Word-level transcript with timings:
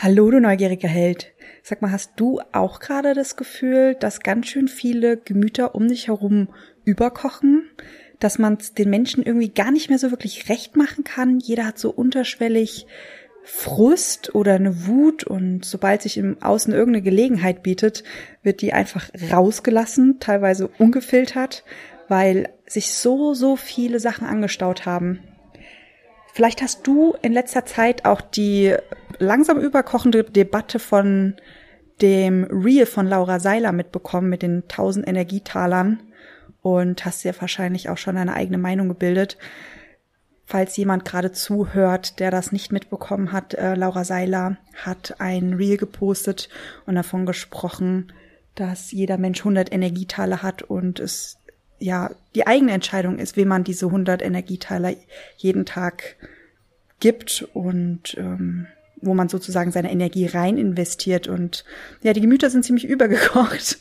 Hallo, 0.00 0.30
du 0.30 0.40
neugieriger 0.40 0.86
Held. 0.86 1.32
Sag 1.64 1.82
mal, 1.82 1.90
hast 1.90 2.12
du 2.14 2.40
auch 2.52 2.78
gerade 2.78 3.14
das 3.14 3.34
Gefühl, 3.34 3.96
dass 3.96 4.20
ganz 4.20 4.46
schön 4.46 4.68
viele 4.68 5.16
Gemüter 5.16 5.74
um 5.74 5.88
dich 5.88 6.06
herum 6.06 6.50
überkochen? 6.84 7.68
Dass 8.20 8.38
man 8.38 8.58
den 8.78 8.90
Menschen 8.90 9.24
irgendwie 9.24 9.48
gar 9.48 9.72
nicht 9.72 9.88
mehr 9.88 9.98
so 9.98 10.12
wirklich 10.12 10.48
recht 10.48 10.76
machen 10.76 11.02
kann? 11.02 11.40
Jeder 11.40 11.66
hat 11.66 11.80
so 11.80 11.90
unterschwellig 11.90 12.86
Frust 13.42 14.36
oder 14.36 14.54
eine 14.54 14.86
Wut 14.86 15.24
und 15.24 15.64
sobald 15.64 16.02
sich 16.02 16.16
im 16.16 16.40
Außen 16.40 16.72
irgendeine 16.72 17.02
Gelegenheit 17.02 17.64
bietet, 17.64 18.04
wird 18.44 18.62
die 18.62 18.72
einfach 18.72 19.10
rausgelassen, 19.32 20.20
teilweise 20.20 20.68
ungefiltert, 20.68 21.64
weil 22.06 22.50
sich 22.68 22.94
so, 22.94 23.34
so 23.34 23.56
viele 23.56 23.98
Sachen 23.98 24.28
angestaut 24.28 24.86
haben. 24.86 25.18
Vielleicht 26.38 26.62
hast 26.62 26.86
du 26.86 27.16
in 27.20 27.32
letzter 27.32 27.66
Zeit 27.66 28.04
auch 28.04 28.20
die 28.20 28.72
langsam 29.18 29.58
überkochende 29.58 30.22
Debatte 30.22 30.78
von 30.78 31.34
dem 32.00 32.44
Reel 32.44 32.86
von 32.86 33.08
Laura 33.08 33.40
Seiler 33.40 33.72
mitbekommen 33.72 34.30
mit 34.30 34.42
den 34.42 34.62
1000 34.62 35.08
Energietalern 35.08 35.98
und 36.62 37.04
hast 37.04 37.24
dir 37.24 37.34
wahrscheinlich 37.40 37.88
auch 37.88 37.98
schon 37.98 38.16
eine 38.16 38.34
eigene 38.34 38.56
Meinung 38.56 38.86
gebildet. 38.86 39.36
Falls 40.46 40.76
jemand 40.76 41.04
gerade 41.04 41.32
zuhört, 41.32 42.20
der 42.20 42.30
das 42.30 42.52
nicht 42.52 42.70
mitbekommen 42.70 43.32
hat, 43.32 43.54
äh, 43.54 43.74
Laura 43.74 44.04
Seiler 44.04 44.58
hat 44.76 45.16
ein 45.18 45.54
Reel 45.54 45.76
gepostet 45.76 46.50
und 46.86 46.94
davon 46.94 47.26
gesprochen, 47.26 48.12
dass 48.54 48.92
jeder 48.92 49.18
Mensch 49.18 49.40
100 49.40 49.72
Energietaler 49.72 50.44
hat 50.44 50.62
und 50.62 51.00
es 51.00 51.38
ja 51.80 52.10
die 52.34 52.46
eigene 52.46 52.72
Entscheidung 52.72 53.18
ist, 53.18 53.36
wem 53.36 53.48
man 53.48 53.64
diese 53.64 53.86
100 53.86 54.22
Energieteiler 54.22 54.94
jeden 55.36 55.66
Tag 55.66 56.16
gibt 57.00 57.48
und 57.52 58.16
ähm, 58.18 58.66
wo 59.00 59.14
man 59.14 59.28
sozusagen 59.28 59.70
seine 59.70 59.92
Energie 59.92 60.26
rein 60.26 60.58
investiert. 60.58 61.28
Und 61.28 61.64
ja, 62.02 62.12
die 62.12 62.20
Gemüter 62.20 62.50
sind 62.50 62.64
ziemlich 62.64 62.84
übergekocht. 62.88 63.78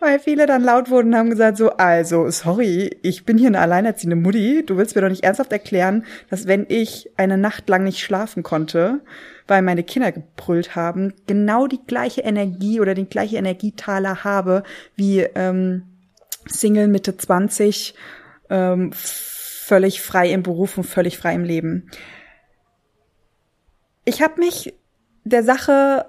Weil 0.00 0.18
viele 0.20 0.46
dann 0.46 0.62
laut 0.62 0.88
wurden 0.88 1.08
und 1.08 1.16
haben 1.16 1.30
gesagt 1.30 1.58
so, 1.58 1.70
also, 1.72 2.30
sorry, 2.30 2.96
ich 3.02 3.24
bin 3.24 3.36
hier 3.36 3.48
eine 3.48 3.60
alleinerziehende 3.60 4.16
Mutti. 4.16 4.64
Du 4.64 4.76
willst 4.76 4.94
mir 4.94 5.02
doch 5.02 5.10
nicht 5.10 5.24
ernsthaft 5.24 5.52
erklären, 5.52 6.04
dass 6.30 6.46
wenn 6.46 6.64
ich 6.68 7.10
eine 7.16 7.36
Nacht 7.36 7.68
lang 7.68 7.84
nicht 7.84 8.00
schlafen 8.00 8.42
konnte, 8.42 9.00
weil 9.46 9.60
meine 9.60 9.82
Kinder 9.82 10.12
gebrüllt 10.12 10.74
haben, 10.74 11.12
genau 11.26 11.66
die 11.66 11.84
gleiche 11.86 12.22
Energie 12.22 12.80
oder 12.80 12.94
den 12.94 13.10
gleiche 13.10 13.36
Energietaler 13.36 14.24
habe 14.24 14.62
wie 14.96 15.20
ähm, 15.20 15.82
Single 16.46 16.88
Mitte 16.88 17.16
20, 17.16 17.94
ähm, 18.48 18.92
völlig 19.64 20.02
frei 20.02 20.30
im 20.30 20.42
Beruf 20.42 20.76
und 20.76 20.84
völlig 20.84 21.16
frei 21.16 21.34
im 21.34 21.44
Leben. 21.44 21.90
Ich 24.04 24.20
habe 24.20 24.38
mich 24.38 24.74
der 25.24 25.42
Sache 25.42 26.04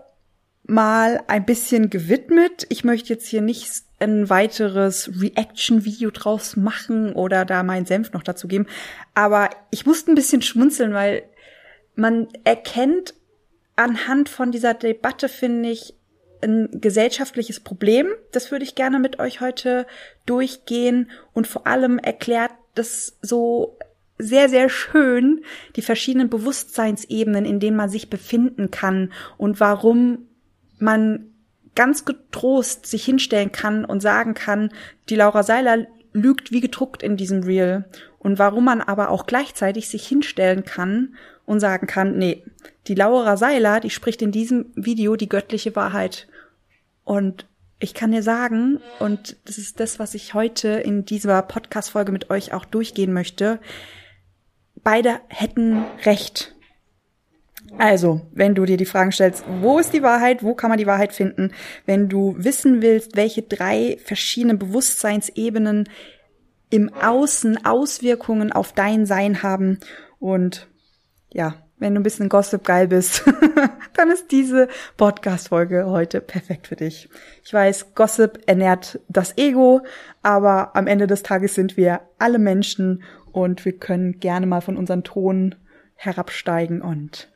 mal 0.64 1.24
ein 1.28 1.46
bisschen 1.46 1.90
gewidmet. 1.90 2.66
Ich 2.70 2.84
möchte 2.84 3.14
jetzt 3.14 3.28
hier 3.28 3.42
nicht 3.42 3.70
ein 4.00 4.30
weiteres 4.30 5.10
Reaction-Video 5.22 6.12
draus 6.12 6.58
machen 6.58 7.14
oder 7.14 7.46
da 7.46 7.64
meinen 7.64 7.86
Senf 7.86 8.12
noch 8.12 8.24
dazu 8.24 8.50
geben. 8.50 8.68
Aber 9.14 9.50
ich 9.72 9.86
musste 9.86 10.12
ein 10.12 10.16
bisschen 10.16 10.42
schmunzeln, 10.42 10.94
weil 10.94 11.24
man 11.96 12.28
erkennt 12.44 13.14
anhand 13.78 14.28
von 14.28 14.52
dieser 14.52 14.74
Debatte, 14.74 15.30
finde 15.30 15.70
ich, 15.70 15.94
ein 16.42 16.68
gesellschaftliches 16.74 17.62
Problem. 17.62 18.08
Das 18.34 18.52
würde 18.52 18.66
ich 18.66 18.76
gerne 18.76 19.00
mit 19.00 19.20
euch 19.20 19.40
heute 19.40 19.88
durchgehen 20.26 21.10
und 21.32 21.48
vor 21.48 21.66
allem 21.66 22.00
erklärt 22.00 22.52
das 22.76 23.18
so 23.22 23.78
sehr, 24.18 24.48
sehr 24.48 24.70
schön, 24.70 25.44
die 25.76 25.82
verschiedenen 25.82 26.30
Bewusstseinsebenen, 26.30 27.46
in 27.46 27.60
denen 27.60 27.76
man 27.76 27.90
sich 27.90 28.10
befinden 28.10 28.72
kann 28.72 29.12
und 29.38 29.60
warum 29.60 30.28
man 30.80 31.32
ganz 31.76 32.06
getrost 32.06 32.86
sich 32.86 33.04
hinstellen 33.04 33.52
kann 33.52 33.84
und 33.84 34.02
sagen 34.02 34.34
kann, 34.34 34.72
die 35.10 35.16
Laura 35.16 35.44
Seiler 35.44 35.86
lügt 36.14 36.52
wie 36.52 36.62
gedruckt 36.62 37.04
in 37.04 37.18
diesem 37.18 37.44
Reel. 37.44 37.86
Und 38.20 38.40
warum 38.40 38.66
man 38.66 38.82
aber 38.82 39.10
auch 39.10 39.28
gleichzeitig 39.28 39.90
sich 39.90 40.08
hinstellen 40.08 40.64
kann 40.64 41.16
und 41.46 41.60
sagen 41.60 41.86
kann, 41.86 42.18
nee, 42.18 42.44
die 42.88 42.96
Laura 42.96 43.38
Seiler, 43.38 43.82
die 43.82 43.90
spricht 43.90 44.22
in 44.22 44.32
diesem 44.32 44.72
Video 44.76 45.16
die 45.18 45.30
göttliche 45.30 45.76
Wahrheit. 45.76 46.28
Und 47.04 47.46
ich 47.80 47.94
kann 47.94 48.12
dir 48.12 48.24
sagen, 48.24 48.80
und 49.00 49.38
das 49.46 49.58
ist 49.58 49.80
das, 49.80 50.00
was 50.00 50.14
ich 50.14 50.34
heute 50.34 50.70
in 50.70 51.06
dieser 51.06 51.42
Podcast-Folge 51.42 52.12
mit 52.12 52.30
euch 52.30 52.54
auch 52.54 52.66
durchgehen 52.66 53.14
möchte, 53.14 53.60
beide 54.84 55.20
hätten 55.28 55.84
recht. 56.06 56.56
Also, 57.78 58.22
wenn 58.32 58.56
du 58.56 58.64
dir 58.66 58.78
die 58.78 58.86
Fragen 58.86 59.12
stellst, 59.12 59.44
wo 59.60 59.80
ist 59.80 59.94
die 59.94 60.04
Wahrheit, 60.04 60.44
wo 60.44 60.54
kann 60.54 60.70
man 60.70 60.78
die 60.78 60.88
Wahrheit 60.88 61.12
finden, 61.12 61.52
wenn 61.86 62.08
du 62.08 62.36
wissen 62.38 62.82
willst, 62.82 63.18
welche 63.18 63.42
drei 63.42 63.98
verschiedenen 64.04 64.60
Bewusstseinsebenen 64.60 65.90
im 66.70 66.94
Außen 66.94 67.66
Auswirkungen 67.66 68.52
auf 68.52 68.72
dein 68.72 69.06
Sein 69.06 69.44
haben 69.44 69.80
und 70.20 70.68
ja, 71.32 71.65
wenn 71.78 71.94
du 71.94 72.00
ein 72.00 72.04
bisschen 72.04 72.30
Gossip 72.30 72.64
geil 72.64 72.88
bist, 72.88 73.24
dann 73.94 74.10
ist 74.10 74.32
diese 74.32 74.68
Podcast-Folge 74.98 75.86
heute 75.88 76.22
perfekt 76.22 76.68
für 76.68 76.76
dich. 76.76 77.10
Ich 77.44 77.54
weiß, 77.54 77.94
Gossip 77.96 78.40
ernährt 78.46 79.00
das 79.10 79.38
Ego, 79.38 79.82
aber 80.22 80.76
am 80.76 80.88
Ende 80.88 81.08
des 81.08 81.24
Tages 81.24 81.56
sind 81.56 81.78
wir 81.78 82.02
alle 82.18 82.40
Menschen 82.40 83.04
und 83.32 83.66
wir 83.66 83.78
können 83.78 84.20
gerne 84.20 84.46
mal 84.46 84.62
von 84.62 84.78
unseren 84.78 85.04
Ton 85.04 85.56
herabsteigen 85.96 86.82
und 86.82 87.30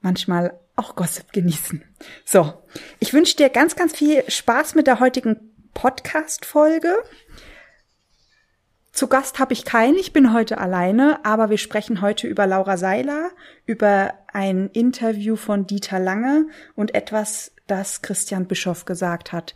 manchmal 0.00 0.58
auch 0.76 0.96
Gossip 0.96 1.32
genießen. 1.32 1.84
So, 2.24 2.54
ich 2.98 3.12
wünsche 3.12 3.36
dir 3.36 3.50
ganz, 3.50 3.76
ganz 3.76 3.94
viel 3.94 4.28
Spaß 4.28 4.74
mit 4.74 4.86
der 4.86 4.98
heutigen 4.98 5.52
Podcast-Folge. 5.74 6.96
Zu 9.00 9.08
Gast 9.08 9.38
habe 9.38 9.54
ich 9.54 9.64
keinen, 9.64 9.96
ich 9.96 10.12
bin 10.12 10.34
heute 10.34 10.58
alleine, 10.58 11.24
aber 11.24 11.48
wir 11.48 11.56
sprechen 11.56 12.02
heute 12.02 12.26
über 12.26 12.46
Laura 12.46 12.76
Seiler, 12.76 13.30
über 13.64 14.12
ein 14.30 14.68
Interview 14.74 15.36
von 15.36 15.66
Dieter 15.66 15.98
Lange 15.98 16.48
und 16.74 16.94
etwas, 16.94 17.52
das 17.66 18.02
Christian 18.02 18.44
Bischoff 18.44 18.84
gesagt 18.84 19.32
hat. 19.32 19.54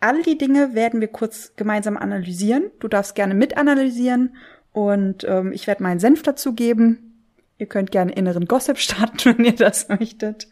All 0.00 0.22
die 0.22 0.36
Dinge 0.36 0.74
werden 0.74 1.00
wir 1.00 1.08
kurz 1.08 1.54
gemeinsam 1.56 1.96
analysieren. 1.96 2.70
Du 2.78 2.88
darfst 2.88 3.14
gerne 3.14 3.34
mitanalysieren 3.34 4.36
und 4.72 5.24
ähm, 5.24 5.52
ich 5.52 5.66
werde 5.66 5.82
meinen 5.82 5.98
Senf 5.98 6.22
dazu 6.22 6.52
geben. 6.52 7.24
Ihr 7.56 7.68
könnt 7.68 7.90
gerne 7.90 8.12
inneren 8.12 8.44
Gossip 8.44 8.76
starten, 8.80 9.38
wenn 9.38 9.46
ihr 9.46 9.56
das 9.56 9.88
möchtet. 9.88 10.46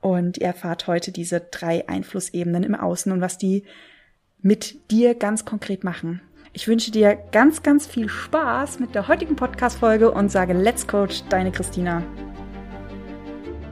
Und 0.00 0.38
ihr 0.38 0.46
erfahrt 0.46 0.86
heute 0.86 1.12
diese 1.12 1.40
drei 1.40 1.86
Einflussebenen 1.86 2.62
im 2.62 2.74
Außen 2.74 3.12
und 3.12 3.20
was 3.20 3.36
die 3.36 3.64
mit 4.40 4.90
dir 4.90 5.14
ganz 5.14 5.44
konkret 5.44 5.84
machen. 5.84 6.22
Ich 6.54 6.68
wünsche 6.68 6.90
dir 6.90 7.16
ganz, 7.32 7.62
ganz 7.62 7.86
viel 7.86 8.10
Spaß 8.10 8.78
mit 8.78 8.94
der 8.94 9.08
heutigen 9.08 9.36
Podcast-Folge 9.36 10.10
und 10.10 10.30
sage 10.30 10.52
Let's 10.52 10.86
Coach, 10.86 11.22
deine 11.30 11.50
Christina. 11.50 12.02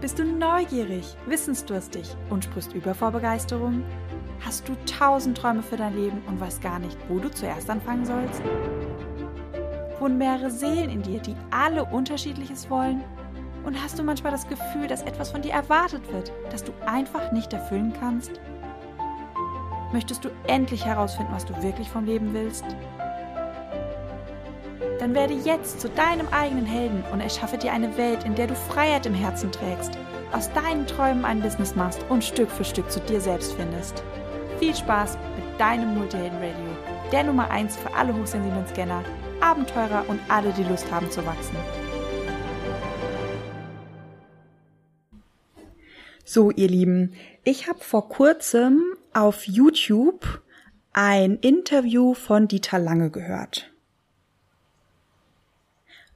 Bist 0.01 0.19
du 0.19 0.25
neugierig, 0.25 1.15
wissensdurstig 1.27 2.17
und 2.31 2.45
sprichst 2.45 2.73
über 2.73 2.95
vor 2.95 3.11
Begeisterung? 3.11 3.85
Hast 4.41 4.67
du 4.67 4.75
tausend 4.87 5.37
Träume 5.37 5.63
für 5.63 5.77
dein 5.77 5.95
Leben 5.95 6.23
und 6.27 6.41
weißt 6.41 6.63
gar 6.63 6.79
nicht, 6.79 6.97
wo 7.11 7.19
du 7.19 7.31
zuerst 7.31 7.69
anfangen 7.69 8.07
sollst? 8.07 8.41
Wohnen 9.99 10.17
mehrere 10.17 10.51
Seelen 10.51 10.89
in 10.89 11.03
dir, 11.03 11.21
die 11.21 11.37
alle 11.51 11.85
unterschiedliches 11.85 12.71
wollen? 12.71 13.05
Und 13.63 13.77
hast 13.85 13.99
du 13.99 14.03
manchmal 14.03 14.33
das 14.33 14.49
Gefühl, 14.49 14.87
dass 14.87 15.03
etwas 15.03 15.31
von 15.31 15.43
dir 15.43 15.53
erwartet 15.53 16.11
wird, 16.15 16.33
das 16.51 16.65
du 16.65 16.73
einfach 16.87 17.31
nicht 17.31 17.53
erfüllen 17.53 17.93
kannst? 18.01 18.41
Möchtest 19.93 20.25
du 20.25 20.29
endlich 20.47 20.85
herausfinden, 20.85 21.33
was 21.33 21.45
du 21.45 21.63
wirklich 21.63 21.89
vom 21.89 22.05
Leben 22.05 22.33
willst? 22.33 22.65
Dann 25.01 25.15
werde 25.15 25.35
jetzt 25.35 25.81
zu 25.81 25.89
deinem 25.89 26.29
eigenen 26.29 26.65
Helden 26.67 27.03
und 27.13 27.21
erschaffe 27.21 27.59
dir 27.59 27.73
eine 27.73 27.97
Welt, 27.97 28.23
in 28.25 28.37
der 28.37 28.47
du 28.47 28.55
Freiheit 28.55 29.07
im 29.07 29.15
Herzen 29.15 29.51
trägst, 29.51 29.93
aus 30.31 30.53
deinen 30.53 30.87
Träumen 30.87 31.25
ein 31.25 31.41
Business 31.41 31.75
machst 31.75 32.05
und 32.09 32.23
Stück 32.23 32.51
für 32.51 32.65
Stück 32.65 32.89
zu 32.91 33.01
dir 33.01 33.21
selbst 33.21 33.55
findest. 33.55 34.05
Viel 34.61 34.77
Spaß 34.77 35.19
mit 35.37 35.61
deinem 35.61 35.97
Multihelden 35.97 36.39
Radio, 36.39 36.77
der 37.11 37.25
Nummer 37.25 37.51
1 37.51 37.77
für 37.77 37.93
alle 37.95 38.15
hochsensiblen 38.15 38.67
Scanner, 38.69 39.03
Abenteurer 39.41 40.05
und 40.07 40.21
alle, 40.29 40.53
die 40.53 40.65
Lust 40.65 40.89
haben 40.93 41.11
zu 41.11 41.25
wachsen. 41.27 41.57
So, 46.25 46.53
ihr 46.53 46.69
Lieben, 46.69 47.15
ich 47.43 47.69
habe 47.69 47.81
vor 47.81 48.09
kurzem 48.09 48.85
auf 49.15 49.47
YouTube 49.47 50.43
ein 50.93 51.37
Interview 51.37 52.15
von 52.15 52.49
Dieter 52.49 52.79
Lange 52.79 53.11
gehört. 53.11 53.71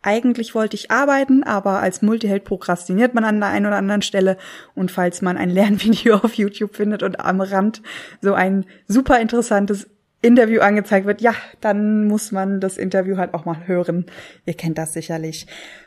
Eigentlich 0.03 0.55
wollte 0.55 0.77
ich 0.77 0.91
arbeiten, 0.91 1.45
aber 1.45 1.81
als 1.81 2.03
Multiheld 2.03 2.45
prokrastiniert 2.45 3.15
man 3.15 3.25
an 3.25 3.41
der 3.41 3.49
einen 3.49 3.65
oder 3.65 3.77
anderen 3.77 4.03
Stelle. 4.03 4.37
Und 4.75 4.91
falls 4.91 5.23
man 5.23 5.39
ein 5.39 5.49
Lernvideo 5.49 6.17
auf 6.23 6.35
YouTube 6.35 6.77
findet 6.77 7.03
und 7.03 7.21
am 7.21 7.41
Rand 7.41 7.81
so 8.21 8.35
ein 8.35 8.67
super 8.87 9.19
interessantes 9.19 9.89
Interview 10.21 10.61
angezeigt 10.61 11.07
wird, 11.07 11.23
ja, 11.23 11.35
dann 11.63 12.07
muss 12.07 12.33
man 12.33 12.61
das 12.61 12.77
Interview 12.77 13.17
halt 13.17 13.33
auch 13.33 13.47
mal 13.47 13.67
hören. 13.67 14.05
Ihr 14.45 14.55
kennt 14.55 14.77
das 14.77 14.93
sicherlich. 14.93 15.47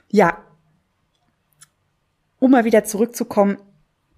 Ja, 0.09 0.43
um 2.39 2.51
mal 2.51 2.65
wieder 2.65 2.83
zurückzukommen, 2.85 3.57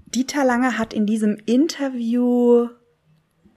Dieter 0.06 0.45
Lange 0.45 0.77
hat 0.77 0.94
in 0.94 1.06
diesem 1.06 1.38
Interview 1.45 2.69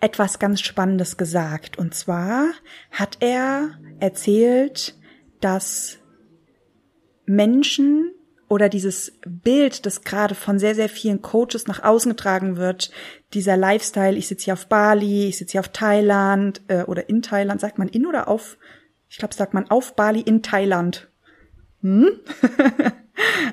etwas 0.03 0.39
ganz 0.39 0.61
Spannendes 0.61 1.17
gesagt. 1.17 1.79
Und 1.79 1.95
zwar 1.95 2.51
hat 2.91 3.19
er 3.21 3.79
erzählt, 4.01 4.99
dass 5.41 5.99
Menschen 7.25 8.13
oder 8.49 8.69
dieses 8.69 9.13
Bild, 9.27 9.87
das 9.87 10.03
gerade 10.03 10.35
von 10.35 10.59
sehr, 10.59 10.75
sehr 10.75 10.89
vielen 10.89 11.23
Coaches 11.23 11.67
nach 11.69 11.83
außen 11.83 12.11
getragen 12.11 12.57
wird, 12.57 12.91
dieser 13.33 13.57
Lifestyle, 13.57 14.19
ich 14.19 14.29
sitze 14.29 14.47
hier 14.47 14.55
auf 14.55 14.67
Bali, 14.67 15.29
ich 15.29 15.39
sitze 15.39 15.53
hier 15.53 15.61
auf 15.61 15.69
Thailand 15.69 16.61
äh, 16.69 16.83
oder 16.83 17.09
in 17.09 17.23
Thailand, 17.23 17.61
sagt 17.61 17.79
man 17.79 17.89
in 17.89 18.05
oder 18.05 18.29
auf, 18.29 18.59
ich 19.09 19.19
glaube, 19.19 19.35
sagt 19.35 19.55
man 19.55 19.71
auf 19.71 19.95
Bali 19.95 20.21
in 20.21 20.43
Thailand. 20.43 21.11
Hm? 21.81 22.21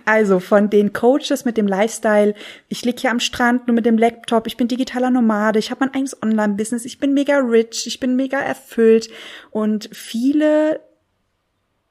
also 0.06 0.40
von 0.40 0.70
den 0.70 0.94
Coaches 0.94 1.46
mit 1.46 1.58
dem 1.58 1.68
Lifestyle, 1.68 2.34
ich 2.68 2.86
lieg 2.86 3.00
hier 3.00 3.12
am 3.12 3.20
Strand 3.20 3.68
nur 3.68 3.76
mit 3.76 3.86
dem 3.86 3.98
Laptop, 3.98 4.48
ich 4.48 4.58
bin 4.58 4.68
digitaler 4.68 5.10
Nomade, 5.10 5.60
ich 5.60 5.72
habe 5.72 5.86
mein 5.86 5.94
eigenes 5.94 6.22
Online-Business, 6.22 6.86
ich 6.86 7.00
bin 7.00 7.14
mega 7.14 7.38
rich, 7.38 7.86
ich 7.88 8.00
bin 8.00 8.16
mega 8.16 8.40
erfüllt. 8.40 9.10
Und 9.52 9.90
viele 9.92 10.82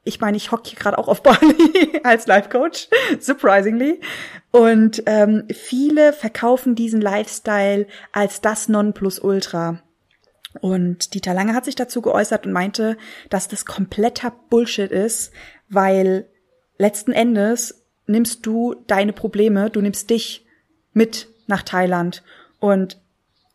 ich 0.03 0.19
meine, 0.21 0.37
ich 0.37 0.51
hocke 0.51 0.69
hier 0.69 0.79
gerade 0.79 0.97
auch 0.97 1.07
auf 1.07 1.21
Bali 1.23 2.01
als 2.03 2.25
Life 2.25 2.49
Coach, 2.49 2.87
surprisingly. 3.19 3.99
Und 4.51 5.03
ähm, 5.05 5.43
viele 5.53 6.13
verkaufen 6.13 6.75
diesen 6.75 7.01
Lifestyle 7.01 7.85
als 8.11 8.41
das 8.41 8.69
Nonplusultra. 8.69 9.81
Und 10.61 11.13
Dieter 11.13 11.33
Lange 11.33 11.53
hat 11.53 11.65
sich 11.65 11.75
dazu 11.75 12.01
geäußert 12.01 12.45
und 12.45 12.53
meinte, 12.53 12.97
dass 13.29 13.47
das 13.47 13.65
kompletter 13.65 14.33
Bullshit 14.49 14.91
ist, 14.91 15.31
weil 15.69 16.27
letzten 16.79 17.11
Endes 17.11 17.85
nimmst 18.07 18.45
du 18.47 18.75
deine 18.87 19.13
Probleme, 19.13 19.69
du 19.69 19.81
nimmst 19.81 20.09
dich 20.09 20.47
mit 20.93 21.27
nach 21.45 21.61
Thailand 21.61 22.23
und 22.59 22.99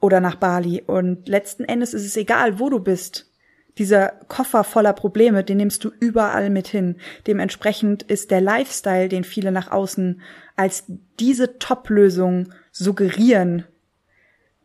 oder 0.00 0.20
nach 0.20 0.36
Bali 0.36 0.82
und 0.86 1.28
letzten 1.28 1.64
Endes 1.64 1.94
ist 1.94 2.04
es 2.04 2.16
egal, 2.16 2.60
wo 2.60 2.70
du 2.70 2.78
bist. 2.78 3.30
Dieser 3.78 4.10
Koffer 4.28 4.62
voller 4.62 4.92
Probleme, 4.92 5.42
den 5.42 5.56
nimmst 5.56 5.82
du 5.82 5.90
überall 5.98 6.50
mit 6.50 6.68
hin. 6.68 6.96
Dementsprechend 7.26 8.04
ist 8.04 8.30
der 8.30 8.40
Lifestyle, 8.40 9.08
den 9.08 9.24
viele 9.24 9.50
nach 9.50 9.72
außen 9.72 10.20
als 10.54 10.84
diese 11.18 11.58
Top-Lösung 11.58 12.52
suggerieren, 12.70 13.64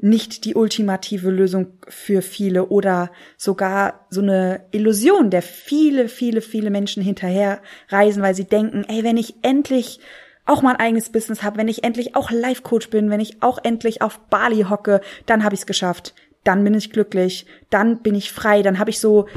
nicht 0.01 0.46
die 0.46 0.56
ultimative 0.56 1.30
Lösung 1.30 1.74
für 1.88 2.22
viele 2.22 2.68
oder 2.68 3.12
sogar 3.38 4.06
so 4.10 4.22
eine 4.22 4.66
Illusion, 4.72 5.30
der 5.30 5.42
viele, 5.42 6.07
viele, 6.07 6.42
viele 6.42 6.69
Menschen 6.69 7.04
hinterher 7.04 7.62
reisen, 7.90 8.24
weil 8.24 8.34
sie 8.34 8.46
denken, 8.46 8.86
ey, 8.88 9.04
wenn 9.04 9.18
ich 9.18 9.36
endlich 9.42 10.00
auch 10.46 10.62
mein 10.62 10.78
eigenes 10.78 11.10
Business 11.10 11.44
habe, 11.44 11.57
wenn 11.57 11.68
ich 11.68 11.84
endlich 11.84 12.16
auch 12.16 12.31
Life 12.31 12.62
Coach 12.62 12.90
bin, 12.90 13.10
wenn 13.10 13.19
ich 13.19 13.44
auch 13.44 13.60
endlich 13.62 14.01
auf 14.01 14.19
Bali 14.30 14.63
hocke, 14.69 15.01
dann 15.25 15.44
habe 15.44 15.54
ich 15.54 15.62
es 15.62 15.68
geschafft. 15.68 16.16
Dann 16.46 16.63
bin 16.63 16.74
ich 16.74 16.92
glücklich, 16.92 17.46
dann 17.69 18.01
bin 18.01 18.16
ich 18.16 18.31
frei, 18.31 18.62
dann 18.62 18.80
habe 18.80 18.90
ich 18.90 19.00
so 19.00 19.28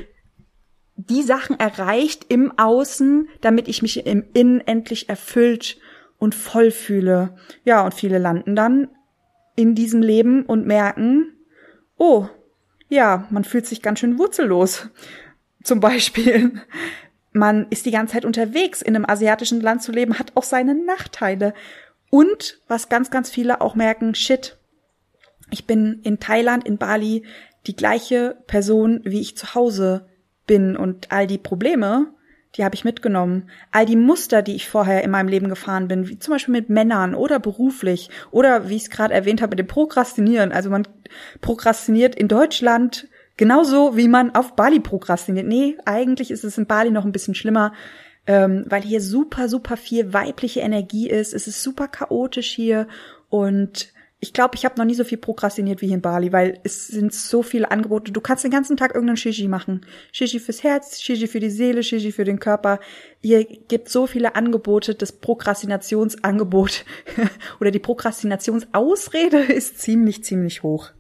die 0.97 1.23
Sachen 1.23 1.59
erreicht 1.59 2.27
im 2.29 2.57
Außen, 2.57 3.29
damit 3.41 3.67
ich 3.67 3.83
mich 3.83 4.07
im 4.07 4.25
Innen 4.33 4.61
endlich 4.61 5.09
erfüllt 5.09 5.79
und 6.19 6.37
voll 6.37 6.71
fühle. 6.71 7.37
Ja, 7.65 7.85
und 7.85 7.95
viele 7.95 8.19
landen 8.19 8.55
dann 8.55 8.89
in 9.55 9.75
diesem 9.75 10.03
Leben 10.03 10.45
und 10.45 10.67
merken, 10.67 11.33
oh, 11.97 12.27
ja, 12.89 13.27
man 13.31 13.45
fühlt 13.45 13.67
sich 13.67 13.83
ganz 13.83 14.01
schön 14.01 14.19
wurzellos. 14.19 14.89
Zum 15.63 15.81
Beispiel, 15.81 16.61
man 17.33 17.67
ist 17.71 17.87
die 17.87 17.91
ganze 17.91 18.15
Zeit 18.15 18.25
unterwegs. 18.25 18.83
In 18.83 18.97
einem 18.97 19.09
asiatischen 19.09 19.61
Land 19.61 19.83
zu 19.83 19.93
leben, 19.93 20.19
hat 20.19 20.33
auch 20.35 20.43
seine 20.43 20.75
Nachteile. 20.75 21.55
Und 22.11 22.61
was 22.69 22.89
ganz, 22.89 23.11
ganz 23.11 23.31
viele 23.31 23.61
auch 23.61 23.75
merken, 23.75 24.15
shit, 24.15 24.59
ich 25.51 25.67
bin 25.67 26.01
in 26.03 26.19
Thailand, 26.19 26.67
in 26.67 26.79
Bali 26.79 27.25
die 27.67 27.77
gleiche 27.77 28.37
Person, 28.47 29.01
wie 29.05 29.21
ich 29.21 29.37
zu 29.37 29.55
Hause 29.55 30.07
bin 30.47 30.77
und 30.77 31.13
all 31.13 31.27
die 31.27 31.39
Probleme, 31.39 32.13
die 32.57 32.65
habe 32.65 32.75
ich 32.75 32.85
mitgenommen. 32.85 33.49
All 33.71 33.87
die 33.87 33.97
Muster, 33.97 34.43
die 34.43 34.55
ich 34.55 34.69
vorher 34.69 35.03
in 35.03 35.11
meinem 35.11 35.29
Leben 35.29 35.49
gefahren 35.49 35.89
bin, 35.89 36.09
wie 36.09 36.19
zum 36.19 36.35
Beispiel 36.35 36.53
mit 36.53 36.69
Männern 36.69 37.15
oder 37.15 37.39
beruflich 37.39 38.11
oder 38.31 38.69
wie 38.69 38.77
ich 38.77 38.83
es 38.83 38.91
gerade 38.91 39.15
erwähnt 39.15 39.41
habe, 39.41 39.51
mit 39.51 39.59
dem 39.59 39.67
Prokrastinieren. 39.67 40.53
Also 40.53 40.69
man 40.69 40.87
prokrastiniert 41.41 42.15
in 42.15 42.29
Deutschland 42.29 43.09
genauso, 43.37 43.97
wie 43.97 44.09
man 44.09 44.35
auf 44.35 44.55
Bali 44.55 44.81
prokrastiniert. 44.81 45.47
Nee, 45.47 45.77
eigentlich 45.87 46.31
ist 46.31 46.45
es 46.45 46.59
in 46.59 46.67
Bali 46.67 46.91
noch 46.91 47.05
ein 47.05 47.13
bisschen 47.13 47.35
schlimmer, 47.35 47.73
ähm, 48.27 48.65
weil 48.69 48.83
hier 48.83 49.01
super, 49.01 49.49
super 49.49 49.77
viel 49.77 50.13
weibliche 50.13 50.61
Energie 50.61 51.09
ist. 51.09 51.33
Es 51.33 51.47
ist 51.47 51.63
super 51.63 51.89
chaotisch 51.89 52.51
hier 52.51 52.87
und 53.31 53.92
ich 54.25 54.33
glaube, 54.33 54.55
ich 54.55 54.65
habe 54.65 54.79
noch 54.79 54.85
nie 54.85 54.95
so 54.95 55.03
viel 55.03 55.19
prokrastiniert 55.19 55.83
wie 55.83 55.87
hier 55.87 55.97
in 55.97 56.01
Bali, 56.01 56.31
weil 56.33 56.61
es 56.63 56.87
sind 56.87 57.13
so 57.13 57.43
viele 57.43 57.73
Angebote. 57.73 58.13
Du 58.13 58.21
kannst 58.21 58.45
den 58.45 58.53
ganzen 58.53 58.77
Tag 58.77 58.95
irgendeinen 58.95 59.17
Shishi 59.17 59.49
machen. 59.49 59.85
Shishi 60.13 60.39
fürs 60.39 60.63
Herz, 60.63 61.01
Shishi 61.01 61.27
für 61.27 61.41
die 61.41 61.51
Seele, 61.51 61.83
Shishi 61.83 62.13
für 62.13 62.23
den 62.23 62.39
Körper. 62.39 62.79
Hier 63.21 63.45
gibt 63.45 63.89
so 63.89 64.07
viele 64.07 64.37
Angebote. 64.37 64.95
Das 64.95 65.11
Prokrastinationsangebot 65.11 66.85
oder 67.61 67.73
die 67.73 67.81
Prokrastinationsausrede 67.81 69.39
ist 69.53 69.81
ziemlich, 69.81 70.23
ziemlich 70.23 70.63
hoch. 70.63 70.93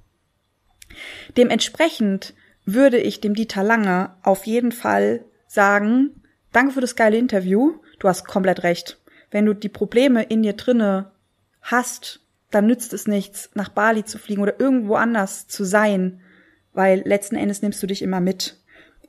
Dementsprechend 1.37 2.35
würde 2.65 2.99
ich 2.99 3.21
dem 3.21 3.37
Dieter 3.37 3.63
Lange 3.63 4.17
auf 4.25 4.49
jeden 4.49 4.73
Fall 4.73 5.25
sagen, 5.47 6.25
danke 6.51 6.73
für 6.73 6.81
das 6.81 6.97
geile 6.97 7.19
Interview. 7.19 7.75
Du 8.01 8.09
hast 8.09 8.27
komplett 8.27 8.65
recht. 8.65 9.01
Wenn 9.31 9.47
du 9.47 9.55
die 9.55 9.69
Probleme 9.69 10.25
in 10.25 10.43
dir 10.43 10.55
drinne 10.55 11.13
hast, 11.61 12.22
dann 12.55 12.67
nützt 12.67 12.93
es 12.93 13.07
nichts, 13.07 13.51
nach 13.55 13.69
Bali 13.69 14.05
zu 14.05 14.19
fliegen 14.19 14.43
oder 14.43 14.61
irgendwo 14.61 14.95
anders 14.95 15.49
zu 15.49 15.65
sein, 15.65 16.21
weil 16.73 17.03
letzten 17.05 17.37
Endes 17.37 17.63
nimmst 17.63 17.83
du 17.83 17.87
dich 17.87 18.03
immer 18.03 18.21
mit. 18.21 18.59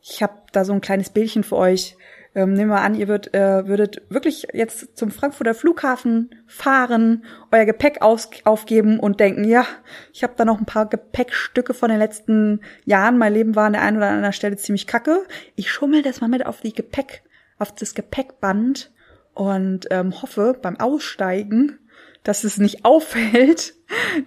Ich 0.02 0.24
habe 0.24 0.34
da 0.52 0.66
so 0.66 0.74
ein 0.74 0.82
kleines 0.82 1.10
Bildchen 1.10 1.44
für 1.44 1.58
euch. 1.58 1.96
Ähm, 2.36 2.54
nehmen 2.54 2.72
wir 2.72 2.82
an, 2.82 2.96
ihr 2.96 3.08
würd, 3.08 3.34
äh, 3.36 3.68
würdet 3.68 4.02
wirklich 4.10 4.48
jetzt 4.54 4.98
zum 4.98 5.12
Frankfurter 5.12 5.54
Flughafen 5.54 6.34
fahren, 6.48 7.26
euer 7.52 7.66
Gepäck 7.66 8.02
aus, 8.02 8.30
aufgeben 8.44 9.00
und 9.00 9.20
denken, 9.20 9.44
ja, 9.44 9.68
ich 10.12 10.24
habe 10.24 10.34
da 10.36 10.44
noch 10.44 10.60
ein 10.60 10.66
paar 10.66 10.90
Gepäckstücke 10.90 11.76
von 11.76 11.90
den 11.90 12.00
letzten 12.00 12.62
Jahren. 12.86 13.20
Mein 13.20 13.34
Leben 13.34 13.56
war 13.56 13.68
an 13.68 13.74
der 13.74 13.84
einen 13.84 13.98
oder 13.98 14.10
anderen 14.10 14.34
Stelle 14.34 14.58
ziemlich 14.58 14.88
kacke. 14.88 15.26
Ich 15.56 15.72
schummel 15.72 16.02
das 16.02 16.22
mal 16.22 16.28
mit 16.28 16.46
auf 16.46 16.62
die 16.62 16.74
Gepäck, 16.74 17.22
auf 17.60 17.74
das 17.76 17.94
Gepäckband 17.94 18.92
und 19.36 19.88
ähm, 19.92 20.20
hoffe 20.22 20.58
beim 20.60 20.80
Aussteigen, 20.80 21.80
dass 22.24 22.44
es 22.44 22.58
nicht 22.58 22.86
auffällt, 22.86 23.74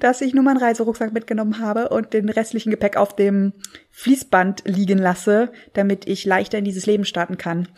dass 0.00 0.20
ich 0.20 0.34
nur 0.34 0.44
meinen 0.44 0.58
Reiserucksack 0.58 1.12
mitgenommen 1.12 1.58
habe 1.60 1.88
und 1.88 2.12
den 2.12 2.28
restlichen 2.28 2.70
Gepäck 2.70 2.96
auf 2.96 3.16
dem 3.16 3.52
Fließband 3.90 4.62
liegen 4.66 4.98
lasse, 4.98 5.50
damit 5.74 6.06
ich 6.06 6.24
leichter 6.24 6.58
in 6.58 6.64
dieses 6.64 6.86
Leben 6.86 7.04
starten 7.04 7.38
kann. 7.38 7.68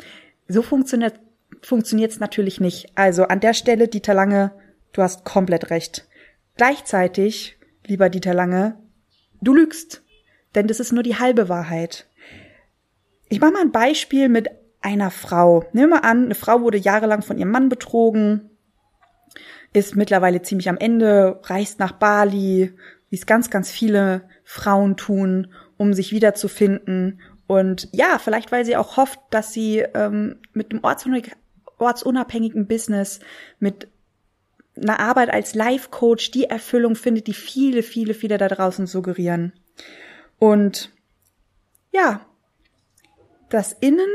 So 0.49 0.63
funktioniert 0.63 1.21
funktioniert's 1.63 2.21
natürlich 2.21 2.61
nicht. 2.61 2.93
Also 2.95 3.25
an 3.25 3.41
der 3.41 3.55
Stelle, 3.55 3.89
Dieter 3.89 4.15
Lange, 4.15 4.53
du 4.93 5.03
hast 5.03 5.25
komplett 5.25 5.71
recht. 5.71 6.07
Gleichzeitig, 6.57 7.57
lieber 7.87 8.09
Dieter 8.11 8.35
Lange, 8.35 8.79
du 9.41 9.55
lügst, 9.55 10.03
denn 10.55 10.67
das 10.67 10.81
ist 10.81 10.93
nur 10.93 11.03
die 11.03 11.17
halbe 11.17 11.49
Wahrheit. 11.49 12.07
Ich 13.29 13.41
mache 13.41 13.53
mal 13.53 13.63
ein 13.63 13.73
Beispiel 13.73 14.29
mit 14.29 14.49
einer 14.81 15.11
Frau. 15.11 15.65
Nehmen 15.73 15.91
wir 15.91 16.05
an, 16.05 16.27
eine 16.27 16.35
Frau 16.35 16.61
wurde 16.61 16.79
jahrelang 16.79 17.23
von 17.23 17.39
ihrem 17.39 17.51
Mann 17.51 17.69
betrogen, 17.69 18.51
ist 19.73 19.97
mittlerweile 19.97 20.43
ziemlich 20.43 20.69
am 20.69 20.79
Ende, 20.79 21.41
reist 21.45 21.79
nach 21.79 21.93
Bali, 21.93 22.73
wie 23.11 23.17
es 23.17 23.27
ganz, 23.27 23.51
ganz 23.51 23.71
viele 23.71 24.23
Frauen 24.45 24.97
tun, 24.97 25.53
um 25.77 25.93
sich 25.93 26.13
wiederzufinden. 26.13 27.21
Und 27.47 27.89
ja, 27.93 28.19
vielleicht 28.19 28.53
weil 28.53 28.65
sie 28.65 28.77
auch 28.77 28.97
hofft, 28.97 29.21
dass 29.31 29.53
sie 29.53 29.79
ähm, 29.95 30.37
mit 30.53 30.71
einem 30.71 30.83
ortsunabhängigen 31.79 32.67
Business, 32.67 33.21
mit 33.59 33.89
einer 34.77 35.01
Arbeit 35.01 35.31
als 35.31 35.55
Life 35.55 35.89
Coach 35.91 36.31
die 36.31 36.45
Erfüllung 36.45 36.95
findet, 36.95 37.27
die 37.27 37.35
viele, 37.35 37.83
viele, 37.83 38.15
viele 38.15 38.39
da 38.39 38.49
draußen 38.49 38.87
suggerieren. 38.87 39.53
Und 40.39 40.93
ja, 41.93 42.27
das 43.49 43.73
Innen 43.73 44.11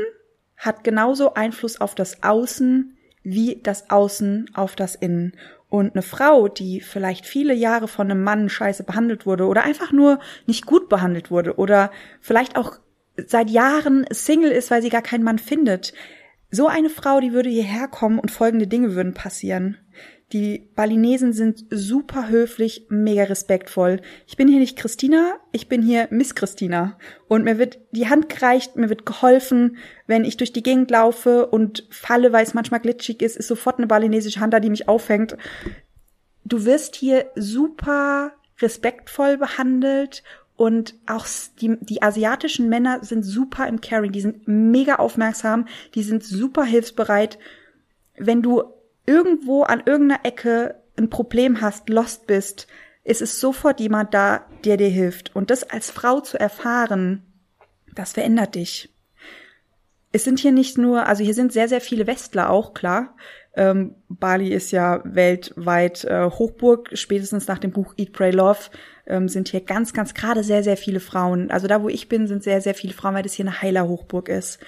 hat 0.56 0.84
genauso 0.84 1.34
Einfluss 1.34 1.80
auf 1.80 1.94
das 1.94 2.22
Außen 2.22 2.93
wie 3.24 3.58
das 3.62 3.90
Außen 3.90 4.50
auf 4.54 4.76
das 4.76 4.94
Innen. 4.94 5.32
Und 5.68 5.94
eine 5.94 6.02
Frau, 6.02 6.46
die 6.46 6.80
vielleicht 6.80 7.26
viele 7.26 7.54
Jahre 7.54 7.88
von 7.88 8.08
einem 8.08 8.22
Mann 8.22 8.48
scheiße 8.48 8.84
behandelt 8.84 9.26
wurde 9.26 9.46
oder 9.46 9.64
einfach 9.64 9.90
nur 9.90 10.20
nicht 10.46 10.66
gut 10.66 10.88
behandelt 10.88 11.32
wurde 11.32 11.56
oder 11.56 11.90
vielleicht 12.20 12.56
auch 12.56 12.78
seit 13.16 13.50
Jahren 13.50 14.06
Single 14.10 14.52
ist, 14.52 14.70
weil 14.70 14.82
sie 14.82 14.90
gar 14.90 15.02
keinen 15.02 15.24
Mann 15.24 15.38
findet. 15.38 15.92
So 16.50 16.68
eine 16.68 16.90
Frau, 16.90 17.18
die 17.18 17.32
würde 17.32 17.48
hierher 17.48 17.88
kommen 17.88 18.20
und 18.20 18.30
folgende 18.30 18.68
Dinge 18.68 18.94
würden 18.94 19.14
passieren. 19.14 19.78
Die 20.32 20.68
Balinesen 20.74 21.32
sind 21.32 21.64
super 21.70 22.28
höflich, 22.28 22.86
mega 22.88 23.24
respektvoll. 23.24 24.00
Ich 24.26 24.36
bin 24.36 24.48
hier 24.48 24.58
nicht 24.58 24.76
Christina, 24.76 25.34
ich 25.52 25.68
bin 25.68 25.82
hier 25.82 26.08
Miss 26.10 26.34
Christina. 26.34 26.98
Und 27.28 27.44
mir 27.44 27.58
wird 27.58 27.78
die 27.92 28.08
Hand 28.08 28.28
gereicht, 28.28 28.76
mir 28.76 28.88
wird 28.88 29.06
geholfen. 29.06 29.76
Wenn 30.06 30.24
ich 30.24 30.36
durch 30.36 30.52
die 30.52 30.62
Gegend 30.62 30.90
laufe 30.90 31.46
und 31.46 31.86
falle, 31.90 32.32
weil 32.32 32.44
es 32.44 32.54
manchmal 32.54 32.80
glitschig 32.80 33.22
ist, 33.22 33.36
ist 33.36 33.48
sofort 33.48 33.78
eine 33.78 33.86
balinesische 33.86 34.40
Hand 34.40 34.54
da, 34.54 34.60
die 34.60 34.70
mich 34.70 34.88
auffängt. 34.88 35.36
Du 36.44 36.64
wirst 36.64 36.96
hier 36.96 37.26
super 37.36 38.32
respektvoll 38.60 39.36
behandelt 39.36 40.22
und 40.56 40.94
auch 41.06 41.26
die, 41.60 41.76
die 41.80 42.02
asiatischen 42.02 42.68
Männer 42.68 43.04
sind 43.04 43.24
super 43.24 43.66
im 43.66 43.80
Caring, 43.80 44.12
die 44.12 44.20
sind 44.20 44.46
mega 44.46 44.96
aufmerksam, 44.96 45.66
die 45.94 46.02
sind 46.02 46.22
super 46.24 46.64
hilfsbereit. 46.64 47.38
Wenn 48.16 48.42
du 48.42 48.64
irgendwo 49.06 49.62
an 49.62 49.82
irgendeiner 49.84 50.24
Ecke 50.24 50.76
ein 50.96 51.10
Problem 51.10 51.60
hast, 51.60 51.88
lost 51.88 52.26
bist, 52.26 52.66
ist 53.04 53.20
es 53.20 53.40
sofort 53.40 53.80
jemand 53.80 54.14
da, 54.14 54.46
der 54.64 54.76
dir 54.76 54.88
hilft. 54.88 55.34
Und 55.36 55.50
das 55.50 55.68
als 55.68 55.90
Frau 55.90 56.20
zu 56.20 56.38
erfahren, 56.38 57.22
das 57.94 58.12
verändert 58.12 58.54
dich. 58.54 58.90
Es 60.12 60.24
sind 60.24 60.38
hier 60.38 60.52
nicht 60.52 60.78
nur, 60.78 61.06
also 61.06 61.24
hier 61.24 61.34
sind 61.34 61.52
sehr, 61.52 61.68
sehr 61.68 61.80
viele 61.80 62.06
Westler 62.06 62.48
auch, 62.48 62.72
klar. 62.72 63.16
Ähm, 63.56 63.96
Bali 64.08 64.52
ist 64.52 64.70
ja 64.70 65.00
weltweit 65.04 66.04
äh, 66.04 66.30
Hochburg. 66.30 66.90
Spätestens 66.94 67.46
nach 67.46 67.58
dem 67.58 67.72
Buch 67.72 67.94
Eat, 67.96 68.12
Pray, 68.12 68.30
Love 68.30 68.70
ähm, 69.06 69.28
sind 69.28 69.48
hier 69.48 69.60
ganz, 69.60 69.92
ganz 69.92 70.14
gerade 70.14 70.42
sehr, 70.42 70.62
sehr 70.62 70.76
viele 70.76 71.00
Frauen. 71.00 71.50
Also 71.50 71.66
da, 71.66 71.82
wo 71.82 71.88
ich 71.88 72.08
bin, 72.08 72.26
sind 72.26 72.42
sehr, 72.42 72.60
sehr 72.60 72.74
viele 72.74 72.94
Frauen, 72.94 73.14
weil 73.14 73.22
das 73.22 73.34
hier 73.34 73.44
eine 73.44 73.60
heiler 73.60 73.86
Hochburg 73.86 74.28
ist. 74.28 74.60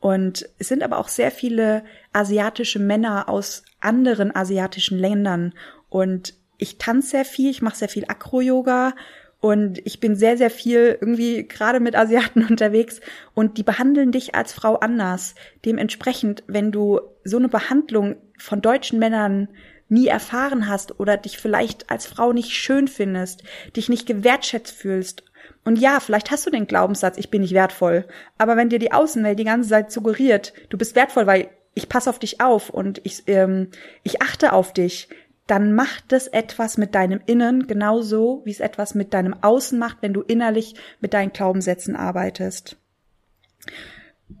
Und 0.00 0.48
es 0.58 0.68
sind 0.68 0.82
aber 0.82 0.98
auch 0.98 1.08
sehr 1.08 1.30
viele 1.30 1.84
asiatische 2.12 2.80
Männer 2.80 3.28
aus 3.28 3.64
anderen 3.84 4.34
asiatischen 4.34 4.98
Ländern. 4.98 5.54
Und 5.88 6.34
ich 6.58 6.78
tanze 6.78 7.08
sehr 7.08 7.24
viel, 7.24 7.50
ich 7.50 7.62
mache 7.62 7.76
sehr 7.76 7.88
viel 7.88 8.04
Acro-Yoga 8.06 8.94
und 9.40 9.84
ich 9.84 9.98
bin 9.98 10.14
sehr, 10.14 10.36
sehr 10.38 10.50
viel 10.50 10.96
irgendwie 11.00 11.48
gerade 11.48 11.80
mit 11.80 11.96
Asiaten 11.96 12.44
unterwegs 12.48 13.00
und 13.34 13.58
die 13.58 13.64
behandeln 13.64 14.12
dich 14.12 14.34
als 14.36 14.52
Frau 14.52 14.76
anders. 14.76 15.34
Dementsprechend, 15.64 16.44
wenn 16.46 16.70
du 16.70 17.00
so 17.24 17.38
eine 17.38 17.48
Behandlung 17.48 18.16
von 18.38 18.62
deutschen 18.62 19.00
Männern 19.00 19.48
nie 19.88 20.06
erfahren 20.06 20.68
hast 20.68 21.00
oder 21.00 21.16
dich 21.16 21.38
vielleicht 21.38 21.90
als 21.90 22.06
Frau 22.06 22.32
nicht 22.32 22.52
schön 22.52 22.86
findest, 22.86 23.42
dich 23.76 23.88
nicht 23.88 24.06
gewertschätzt 24.06 24.74
fühlst. 24.74 25.24
Und 25.64 25.78
ja, 25.78 25.98
vielleicht 25.98 26.30
hast 26.30 26.46
du 26.46 26.50
den 26.50 26.68
Glaubenssatz, 26.68 27.18
ich 27.18 27.30
bin 27.30 27.42
nicht 27.42 27.52
wertvoll. 27.52 28.06
Aber 28.38 28.56
wenn 28.56 28.68
dir 28.68 28.78
die 28.78 28.92
Außenwelt 28.92 29.38
die 29.38 29.44
ganze 29.44 29.68
Zeit 29.68 29.92
suggeriert, 29.92 30.52
du 30.70 30.78
bist 30.78 30.94
wertvoll, 30.94 31.26
weil 31.26 31.50
ich 31.74 31.88
passe 31.88 32.10
auf 32.10 32.18
dich 32.18 32.40
auf 32.40 32.70
und 32.70 33.00
ich, 33.04 33.24
ähm, 33.26 33.68
ich 34.02 34.22
achte 34.22 34.52
auf 34.52 34.72
dich, 34.72 35.08
dann 35.46 35.74
macht 35.74 36.12
es 36.12 36.28
etwas 36.28 36.78
mit 36.78 36.94
deinem 36.94 37.20
Innen 37.26 37.66
genauso, 37.66 38.42
wie 38.44 38.52
es 38.52 38.60
etwas 38.60 38.94
mit 38.94 39.12
deinem 39.12 39.34
Außen 39.42 39.78
macht, 39.78 39.98
wenn 40.00 40.12
du 40.12 40.22
innerlich 40.22 40.74
mit 41.00 41.14
deinen 41.14 41.32
Glaubenssätzen 41.32 41.96
arbeitest. 41.96 42.76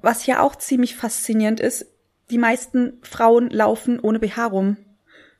Was 0.00 0.26
ja 0.26 0.40
auch 0.40 0.56
ziemlich 0.56 0.96
faszinierend 0.96 1.60
ist, 1.60 1.86
die 2.30 2.38
meisten 2.38 2.98
Frauen 3.02 3.50
laufen 3.50 4.00
ohne 4.00 4.20
BH 4.20 4.46
rum. 4.46 4.76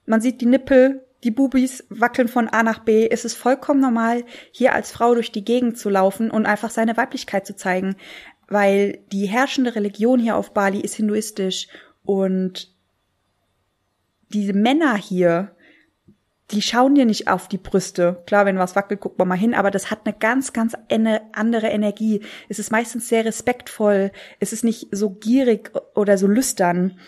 Man 0.04 0.20
sieht 0.20 0.40
die 0.40 0.46
Nippel, 0.46 1.06
die 1.24 1.30
Bubis 1.30 1.84
wackeln 1.88 2.28
von 2.28 2.48
A 2.48 2.62
nach 2.62 2.80
B. 2.80 3.08
Es 3.08 3.24
ist 3.24 3.34
vollkommen 3.34 3.80
normal, 3.80 4.24
hier 4.50 4.74
als 4.74 4.90
Frau 4.90 5.14
durch 5.14 5.30
die 5.30 5.44
Gegend 5.44 5.78
zu 5.78 5.88
laufen 5.88 6.30
und 6.30 6.46
einfach 6.46 6.70
seine 6.70 6.96
Weiblichkeit 6.96 7.46
zu 7.46 7.54
zeigen, 7.54 7.94
weil 8.52 8.98
die 9.12 9.26
herrschende 9.26 9.74
Religion 9.74 10.20
hier 10.20 10.36
auf 10.36 10.52
Bali 10.52 10.80
ist 10.80 10.94
hinduistisch 10.94 11.68
und 12.04 12.70
diese 14.28 14.52
Männer 14.52 14.96
hier, 14.96 15.54
die 16.50 16.60
schauen 16.60 16.94
dir 16.94 17.06
nicht 17.06 17.28
auf 17.28 17.48
die 17.48 17.58
Brüste. 17.58 18.22
Klar, 18.26 18.44
wenn 18.44 18.58
was 18.58 18.76
wackelt, 18.76 19.00
guckt 19.00 19.18
man 19.18 19.28
mal 19.28 19.38
hin, 19.38 19.54
aber 19.54 19.70
das 19.70 19.90
hat 19.90 20.00
eine 20.04 20.14
ganz, 20.14 20.52
ganz 20.52 20.74
andere 21.32 21.68
Energie. 21.68 22.20
Es 22.48 22.58
ist 22.58 22.70
meistens 22.70 23.08
sehr 23.08 23.24
respektvoll. 23.24 24.12
Es 24.38 24.52
ist 24.52 24.64
nicht 24.64 24.88
so 24.90 25.10
gierig 25.10 25.72
oder 25.94 26.18
so 26.18 26.26
lüstern. 26.26 26.98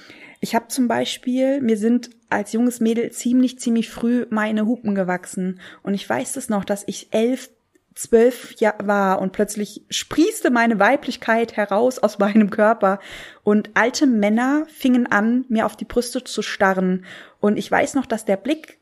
Ich 0.41 0.55
habe 0.55 0.69
zum 0.69 0.89
Beispiel, 0.89 1.61
mir 1.61 1.77
sind 1.77 2.11
als 2.31 2.53
junges 2.53 2.81
Mädel 2.81 3.11
ziemlich, 3.13 3.59
ziemlich 3.59 3.91
früh 3.91 4.27
meine 4.31 4.67
Hupen 4.67 4.95
gewachsen. 4.95 5.61
Und 5.83 5.95
ich 5.95 6.09
weiß 6.09 6.37
es 6.37 6.49
noch, 6.49 6.65
dass 6.65 6.85
ich 6.87 7.09
elf, 7.13 7.51
zwölf 7.95 8.55
war 8.83 9.21
und 9.21 9.33
plötzlich 9.33 9.83
sprießte 9.89 10.51
meine 10.51 10.79
Weiblichkeit 10.79 11.57
heraus 11.57 11.99
aus 11.99 12.19
meinem 12.19 12.51
Körper 12.51 12.99
und 13.43 13.71
alte 13.75 14.07
Männer 14.07 14.67
fingen 14.69 15.07
an, 15.07 15.45
mir 15.49 15.67
auf 15.67 15.77
die 15.77 15.85
Brüste 15.85 16.25
zu 16.25 16.43
starren. 16.43 17.05
Und 17.41 17.57
ich 17.57 17.71
weiß 17.71 17.95
noch, 17.95 18.07
dass 18.07 18.25
der 18.25 18.37
Blick 18.37 18.79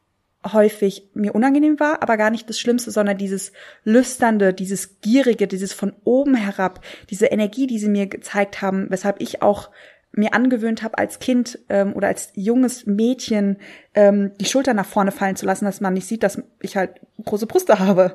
häufig 0.50 1.08
mir 1.14 1.34
unangenehm 1.34 1.78
war, 1.78 2.02
aber 2.02 2.16
gar 2.16 2.30
nicht 2.30 2.48
das 2.48 2.58
Schlimmste, 2.58 2.90
sondern 2.90 3.16
dieses 3.18 3.52
lüsternde, 3.84 4.52
dieses 4.52 5.00
gierige, 5.00 5.46
dieses 5.46 5.72
von 5.72 5.92
oben 6.04 6.34
herab, 6.34 6.80
diese 7.10 7.26
Energie, 7.26 7.66
die 7.66 7.78
sie 7.78 7.88
mir 7.88 8.06
gezeigt 8.06 8.60
haben, 8.60 8.86
weshalb 8.90 9.20
ich 9.20 9.42
auch 9.42 9.70
mir 10.14 10.34
angewöhnt 10.34 10.82
habe, 10.82 10.98
als 10.98 11.20
Kind 11.20 11.58
ähm, 11.68 11.94
oder 11.94 12.08
als 12.08 12.32
junges 12.34 12.86
Mädchen 12.86 13.56
ähm, 13.94 14.32
die 14.38 14.44
Schulter 14.44 14.74
nach 14.74 14.86
vorne 14.86 15.10
fallen 15.10 15.36
zu 15.36 15.46
lassen, 15.46 15.64
dass 15.64 15.80
man 15.80 15.94
nicht 15.94 16.06
sieht, 16.06 16.22
dass 16.22 16.42
ich 16.60 16.76
halt 16.76 17.00
große 17.24 17.46
Brüste 17.46 17.78
habe. 17.78 18.14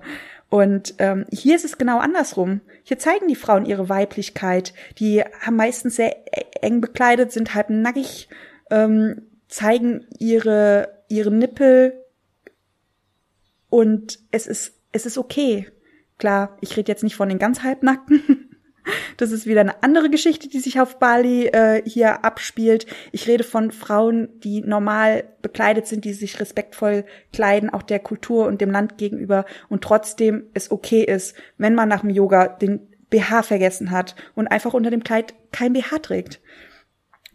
Und 0.49 0.95
ähm, 0.99 1.25
hier 1.31 1.55
ist 1.55 1.65
es 1.65 1.77
genau 1.77 1.99
andersrum. 1.99 2.61
Hier 2.83 2.97
zeigen 2.97 3.27
die 3.27 3.35
Frauen 3.35 3.65
ihre 3.65 3.89
Weiblichkeit. 3.89 4.73
Die 4.97 5.21
haben 5.21 5.57
meistens 5.57 5.97
sehr 5.97 6.15
e-, 6.27 6.45
eng 6.61 6.79
bekleidet, 6.79 7.31
sind 7.31 7.53
halb 7.53 7.69
nackig, 7.69 8.29
ähm, 8.69 9.23
zeigen 9.47 10.05
ihre 10.19 11.03
ihre 11.09 11.31
Nippel 11.31 11.93
und 13.69 14.19
es 14.31 14.47
ist 14.47 14.73
es 14.91 15.05
ist 15.05 15.17
okay. 15.17 15.67
Klar, 16.17 16.57
ich 16.61 16.75
rede 16.75 16.91
jetzt 16.91 17.03
nicht 17.03 17.15
von 17.15 17.29
den 17.29 17.39
ganz 17.39 17.61
halbnackten, 17.61 18.46
das 19.17 19.31
ist 19.31 19.45
wieder 19.45 19.61
eine 19.61 19.83
andere 19.83 20.09
Geschichte, 20.09 20.47
die 20.47 20.59
sich 20.59 20.79
auf 20.79 20.99
Bali 20.99 21.47
äh, 21.47 21.81
hier 21.85 22.23
abspielt. 22.23 22.85
Ich 23.11 23.27
rede 23.27 23.43
von 23.43 23.71
Frauen, 23.71 24.29
die 24.43 24.61
normal 24.61 25.23
bekleidet 25.41 25.87
sind, 25.87 26.05
die 26.05 26.13
sich 26.13 26.39
respektvoll 26.39 27.05
kleiden, 27.33 27.69
auch 27.69 27.83
der 27.83 27.99
Kultur 27.99 28.47
und 28.47 28.61
dem 28.61 28.71
Land 28.71 28.97
gegenüber 28.97 29.45
und 29.69 29.83
trotzdem 29.83 30.43
es 30.53 30.71
okay 30.71 31.03
ist, 31.03 31.35
wenn 31.57 31.75
man 31.75 31.89
nach 31.89 32.01
dem 32.01 32.09
Yoga 32.09 32.47
den 32.47 32.87
BH 33.09 33.43
vergessen 33.43 33.91
hat 33.91 34.15
und 34.35 34.47
einfach 34.47 34.73
unter 34.73 34.91
dem 34.91 35.03
Kleid 35.03 35.33
kein 35.51 35.73
BH 35.73 35.99
trägt. 35.99 36.41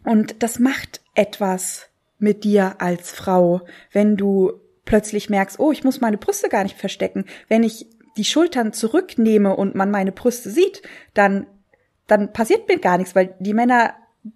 Und 0.03 0.43
das 0.43 0.59
macht 0.59 1.01
etwas 1.15 1.89
mit 2.19 2.43
dir 2.43 2.75
als 2.79 3.11
Frau, 3.11 3.61
wenn 3.91 4.15
du 4.17 4.53
plötzlich 4.85 5.29
merkst, 5.29 5.59
oh, 5.59 5.71
ich 5.71 5.83
muss 5.83 6.01
meine 6.01 6.17
Brüste 6.17 6.49
gar 6.49 6.63
nicht 6.63 6.77
verstecken. 6.77 7.25
Wenn 7.47 7.63
ich 7.63 7.87
die 8.17 8.25
Schultern 8.25 8.73
zurücknehme 8.73 9.55
und 9.55 9.75
man 9.75 9.91
meine 9.91 10.11
Brüste 10.11 10.49
sieht, 10.49 10.81
dann, 11.13 11.47
dann 12.07 12.33
passiert 12.33 12.67
mir 12.67 12.79
gar 12.79 12.97
nichts, 12.97 13.15
weil 13.15 13.35
die 13.39 13.53
Männer, 13.53 13.93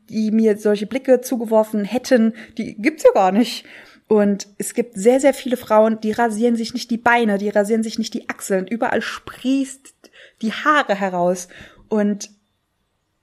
die 0.10 0.32
mir 0.32 0.58
solche 0.58 0.88
Blicke 0.88 1.22
zugeworfen 1.22 1.86
hätten, 1.86 2.34
die 2.58 2.76
gibt's 2.76 3.04
ja 3.04 3.12
gar 3.14 3.32
nicht. 3.32 3.66
Und 4.08 4.48
es 4.58 4.74
gibt 4.74 4.96
sehr, 4.96 5.20
sehr 5.20 5.34
viele 5.34 5.58
Frauen, 5.58 6.00
die 6.00 6.12
rasieren 6.12 6.56
sich 6.56 6.74
nicht 6.74 6.90
die 6.92 6.98
Beine, 6.98 7.38
die 7.38 7.50
rasieren 7.50 7.84
sich 7.84 8.00
nicht 8.00 8.14
die 8.14 8.30
Achseln. 8.30 8.66
Überall 8.66 9.02
sprießt 9.02 9.94
die 10.42 10.54
Haare 10.54 10.96
heraus. 10.96 11.50
Und 11.90 12.30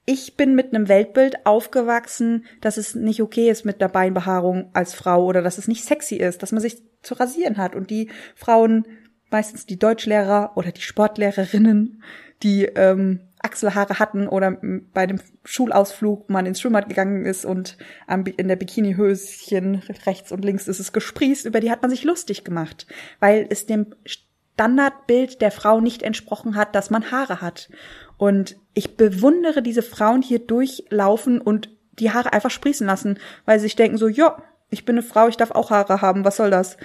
ich 0.07 0.37
bin 0.37 0.55
mit 0.55 0.75
einem 0.75 0.89
Weltbild 0.89 1.47
aufgewachsen, 1.47 2.45
dass 2.61 2.77
es 2.77 2.95
nicht 2.95 3.23
okay 3.23 3.49
ist 3.49 3.65
mit 3.65 3.81
der 3.81 3.89
Beinbehaarung 3.89 4.69
als 4.75 4.95
Frau 4.95 5.25
oder 5.25 5.41
dass 5.41 5.57
es 5.57 5.69
nicht 5.69 5.85
sexy 5.85 6.17
ist, 6.17 6.43
dass 6.43 6.53
man 6.53 6.61
sich 6.61 6.83
zu 7.03 7.15
rasieren 7.15 7.57
hat. 7.57 7.75
Und 7.75 7.89
die 7.89 8.11
Frauen 8.35 8.87
meistens 9.35 9.67
die 9.67 9.81
Deutschlehrer 9.81 10.53
oder 10.55 10.71
die 10.71 10.81
Sportlehrerinnen, 10.81 12.05
die 12.45 12.67
ähm, 12.67 13.19
Achselhaare 13.43 13.99
hatten 13.99 14.29
oder 14.29 14.57
bei 14.93 15.09
dem 15.09 15.21
Schulausflug 15.45 16.31
man 16.31 16.47
ins 16.47 16.61
Schwimmbad 16.61 16.89
gegangen 16.89 17.27
ist 17.27 17.45
und 17.45 17.77
in 18.07 18.47
der 18.47 18.55
Bikinihöschen 18.55 19.83
rechts 20.07 20.31
und 20.31 20.45
links 20.45 20.69
ist 20.69 20.79
es 20.79 20.93
gesprießt, 20.93 21.47
über 21.47 21.59
die 21.59 21.73
hat 21.73 21.83
man 21.83 21.91
sich 21.91 22.05
lustig 22.05 22.45
gemacht, 22.45 22.87
weil 23.19 23.45
es 23.51 23.67
dem 23.67 23.97
Standardbild 24.07 25.41
der 25.41 25.51
Frau 25.51 25.81
nicht 25.81 26.05
entsprochen 26.05 26.55
hat, 26.55 26.77
dass 26.77 26.91
man 26.91 27.11
Haare 27.11 27.41
hat. 27.41 27.71
Und 28.17 28.57
ich 28.73 28.97
bewundere 28.97 29.63
diese 29.63 29.83
Frauen 29.83 30.23
hier 30.23 30.39
durchlaufen 30.39 31.41
und 31.41 31.71
die 31.99 32.13
Haare 32.13 32.33
einfach 32.33 32.53
sprießen 32.53 32.87
lassen, 32.87 33.19
weil 33.47 33.59
sie 33.59 33.65
sich 33.65 33.75
denken 33.75 33.99
so, 33.99 34.07
ja, 34.07 34.41
ich 34.71 34.85
bin 34.85 34.95
eine 34.95 35.03
Frau, 35.03 35.27
ich 35.27 35.37
darf 35.37 35.51
auch 35.51 35.71
Haare 35.71 36.03
haben, 36.03 36.25
was 36.25 36.37
soll 36.37 36.51
das? 36.51 36.77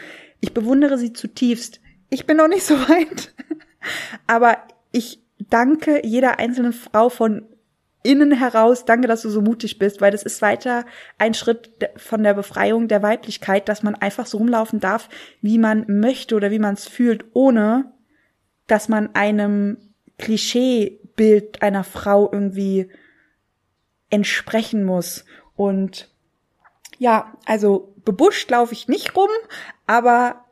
Ich 0.42 0.56
bewundere 0.56 0.98
sie 0.98 1.14
zutiefst. 1.14 1.80
Ich 2.10 2.26
bin 2.26 2.38
noch 2.38 2.48
nicht 2.48 2.66
so 2.66 2.76
weit. 2.90 3.34
Aber 4.28 4.58
ich 4.92 5.22
danke 5.38 6.06
jeder 6.06 6.40
einzelnen 6.40 6.74
Frau 6.74 7.10
von 7.10 7.46
innen 8.02 8.32
heraus, 8.32 8.86
danke, 8.86 9.08
dass 9.08 9.24
du 9.24 9.30
so 9.30 9.42
mutig 9.42 9.78
bist, 9.78 10.00
weil 10.00 10.12
das 10.12 10.24
ist 10.24 10.42
weiter 10.42 10.86
ein 11.18 11.34
Schritt 11.34 11.72
von 11.98 12.24
der 12.24 12.34
Befreiung 12.34 12.88
der 12.88 13.04
Weiblichkeit, 13.04 13.68
dass 13.68 13.84
man 13.84 13.96
einfach 13.96 14.26
so 14.26 14.38
rumlaufen 14.38 14.80
darf, 14.80 15.10
wie 15.42 15.58
man 15.58 15.86
möchte 15.88 16.36
oder 16.36 16.50
wie 16.50 16.60
man 16.60 16.76
es 16.76 16.88
fühlt, 16.88 17.26
ohne 17.34 17.92
dass 18.68 18.88
man 18.88 19.16
einem 19.16 19.78
Klischeebild 20.18 21.62
einer 21.62 21.84
Frau 21.84 22.32
irgendwie 22.32 22.90
entsprechen 24.10 24.86
muss. 24.86 25.26
Und 25.56 26.10
Ja, 27.00 27.34
also 27.46 27.94
bebuscht 28.06 28.50
laufe 28.50 28.74
ich 28.74 28.88
nicht 28.88 29.16
rum, 29.16 29.30
aber 29.88 30.46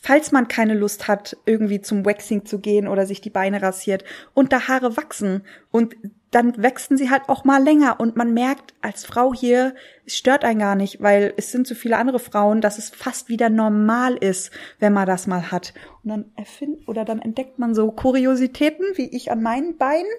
falls 0.00 0.32
man 0.32 0.48
keine 0.48 0.74
Lust 0.74 1.08
hat, 1.08 1.36
irgendwie 1.44 1.80
zum 1.80 2.04
Waxing 2.04 2.44
zu 2.44 2.58
gehen 2.58 2.88
oder 2.88 3.06
sich 3.06 3.20
die 3.20 3.30
Beine 3.30 3.62
rasiert 3.62 4.04
und 4.34 4.52
da 4.52 4.68
Haare 4.68 4.96
wachsen 4.96 5.42
und 5.70 5.94
dann 6.32 6.62
wachsen 6.62 6.96
sie 6.96 7.10
halt 7.10 7.28
auch 7.28 7.44
mal 7.44 7.62
länger 7.62 8.00
und 8.00 8.16
man 8.16 8.32
merkt 8.32 8.72
als 8.80 9.04
Frau 9.04 9.34
hier, 9.34 9.74
es 10.06 10.16
stört 10.16 10.44
einen 10.44 10.60
gar 10.60 10.76
nicht, 10.76 11.02
weil 11.02 11.34
es 11.36 11.52
sind 11.52 11.66
so 11.66 11.74
viele 11.74 11.98
andere 11.98 12.18
Frauen, 12.18 12.62
dass 12.62 12.78
es 12.78 12.88
fast 12.88 13.28
wieder 13.28 13.50
normal 13.50 14.16
ist, 14.16 14.50
wenn 14.78 14.94
man 14.94 15.06
das 15.06 15.26
mal 15.26 15.52
hat. 15.52 15.74
Und 16.02 16.08
dann 16.08 16.32
erfindet 16.34 16.88
oder 16.88 17.04
dann 17.04 17.20
entdeckt 17.20 17.58
man 17.58 17.74
so 17.74 17.92
Kuriositäten, 17.92 18.86
wie 18.94 19.14
ich 19.14 19.30
an 19.30 19.42
meinen 19.42 19.76
Beinen, 19.76 20.10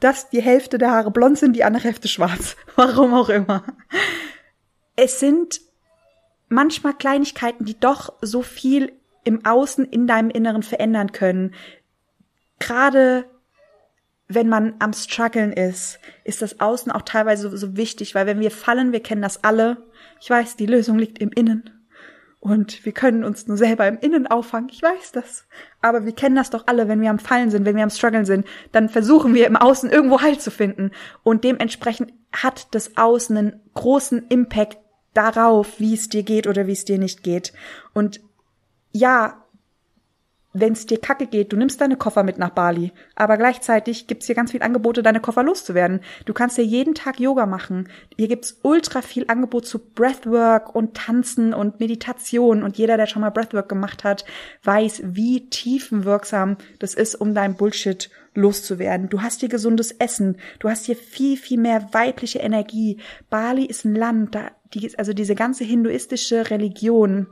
dass 0.00 0.28
die 0.28 0.42
Hälfte 0.42 0.76
der 0.76 0.90
Haare 0.90 1.12
blond 1.12 1.38
sind, 1.38 1.54
die 1.54 1.62
andere 1.62 1.84
Hälfte 1.84 2.08
schwarz. 2.08 2.56
Warum 2.74 3.14
auch 3.14 3.28
immer. 3.28 3.62
Es 4.96 5.20
sind 5.20 5.60
manchmal 6.48 6.94
Kleinigkeiten, 6.94 7.64
die 7.64 7.78
doch 7.78 8.12
so 8.20 8.42
viel 8.42 8.92
im 9.24 9.44
Außen 9.44 9.84
in 9.84 10.06
deinem 10.06 10.30
Inneren 10.30 10.62
verändern 10.62 11.12
können. 11.12 11.54
Gerade 12.58 13.24
wenn 14.28 14.48
man 14.48 14.74
am 14.78 14.92
struggeln 14.92 15.52
ist, 15.52 15.98
ist 16.24 16.40
das 16.40 16.60
Außen 16.60 16.92
auch 16.92 17.02
teilweise 17.02 17.50
so, 17.50 17.56
so, 17.56 17.76
wichtig, 17.76 18.14
weil 18.14 18.26
wenn 18.26 18.38
wir 18.38 18.52
fallen, 18.52 18.92
wir 18.92 19.02
kennen 19.02 19.22
das 19.22 19.42
alle. 19.42 19.88
Ich 20.20 20.30
weiß, 20.30 20.56
die 20.56 20.66
Lösung 20.66 20.98
liegt 20.98 21.18
im 21.18 21.32
Innen. 21.32 21.70
Und 22.38 22.86
wir 22.86 22.92
können 22.92 23.24
uns 23.24 23.48
nur 23.48 23.58
selber 23.58 23.86
im 23.88 23.98
Innen 23.98 24.26
auffangen. 24.26 24.70
Ich 24.72 24.82
weiß 24.82 25.12
das. 25.12 25.46
Aber 25.82 26.06
wir 26.06 26.12
kennen 26.12 26.36
das 26.36 26.48
doch 26.48 26.68
alle, 26.68 26.88
wenn 26.88 27.02
wir 27.02 27.10
am 27.10 27.18
Fallen 27.18 27.50
sind, 27.50 27.66
wenn 27.66 27.76
wir 27.76 27.82
am 27.82 27.90
struggeln 27.90 28.24
sind, 28.24 28.46
dann 28.72 28.88
versuchen 28.88 29.34
wir 29.34 29.46
im 29.46 29.56
Außen 29.56 29.90
irgendwo 29.90 30.22
Halt 30.22 30.40
zu 30.40 30.50
finden. 30.50 30.92
Und 31.22 31.44
dementsprechend 31.44 32.12
hat 32.32 32.68
das 32.74 32.96
Außen 32.96 33.36
einen 33.36 33.60
großen 33.74 34.28
Impact 34.28 34.78
darauf, 35.12 35.80
wie 35.80 35.92
es 35.92 36.08
dir 36.08 36.22
geht 36.22 36.46
oder 36.46 36.66
wie 36.66 36.72
es 36.72 36.84
dir 36.84 36.98
nicht 36.98 37.22
geht. 37.22 37.52
Und 37.92 38.20
ja, 38.92 39.40
wenn 40.52 40.72
es 40.72 40.86
dir 40.86 40.98
kacke 40.98 41.26
geht, 41.26 41.52
du 41.52 41.56
nimmst 41.56 41.80
deine 41.80 41.96
Koffer 41.96 42.24
mit 42.24 42.38
nach 42.38 42.50
Bali, 42.50 42.92
aber 43.14 43.36
gleichzeitig 43.36 44.08
gibt's 44.08 44.26
hier 44.26 44.34
ganz 44.34 44.50
viel 44.50 44.62
Angebote, 44.62 45.02
deine 45.02 45.20
Koffer 45.20 45.44
loszuwerden. 45.44 46.00
Du 46.24 46.32
kannst 46.32 46.58
dir 46.58 46.64
jeden 46.64 46.94
Tag 46.94 47.20
Yoga 47.20 47.46
machen. 47.46 47.88
Hier 48.16 48.26
gibt's 48.26 48.58
ultra 48.62 49.00
viel 49.00 49.26
Angebot 49.28 49.66
zu 49.66 49.78
Breathwork 49.78 50.74
und 50.74 50.96
Tanzen 50.96 51.54
und 51.54 51.78
Meditation 51.78 52.64
und 52.64 52.78
jeder, 52.78 52.96
der 52.96 53.06
schon 53.06 53.22
mal 53.22 53.30
Breathwork 53.30 53.68
gemacht 53.68 54.02
hat, 54.02 54.24
weiß, 54.64 55.02
wie 55.04 55.48
tiefenwirksam 55.48 56.56
das 56.80 56.94
ist, 56.94 57.14
um 57.14 57.32
dein 57.32 57.54
Bullshit 57.54 58.10
loszuwerden. 58.34 59.08
Du 59.08 59.22
hast 59.22 59.40
hier 59.40 59.48
gesundes 59.48 59.92
Essen, 59.92 60.36
du 60.58 60.68
hast 60.68 60.86
hier 60.86 60.96
viel, 60.96 61.36
viel 61.36 61.60
mehr 61.60 61.92
weibliche 61.92 62.40
Energie. 62.40 62.98
Bali 63.28 63.66
ist 63.66 63.84
ein 63.84 63.94
Land, 63.94 64.34
da, 64.34 64.50
die, 64.74 64.98
also 64.98 65.12
diese 65.12 65.36
ganze 65.36 65.62
hinduistische 65.62 66.50
Religion 66.50 67.28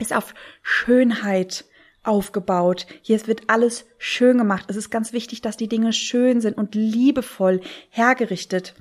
ist 0.00 0.14
auf 0.14 0.34
Schönheit 0.62 1.64
aufgebaut. 2.02 2.86
Hier 3.02 3.24
wird 3.26 3.42
alles 3.48 3.86
schön 3.98 4.38
gemacht. 4.38 4.66
Es 4.68 4.76
ist 4.76 4.90
ganz 4.90 5.12
wichtig, 5.12 5.42
dass 5.42 5.56
die 5.56 5.68
Dinge 5.68 5.92
schön 5.92 6.40
sind 6.40 6.56
und 6.56 6.74
liebevoll 6.74 7.60
hergerichtet. 7.90 8.74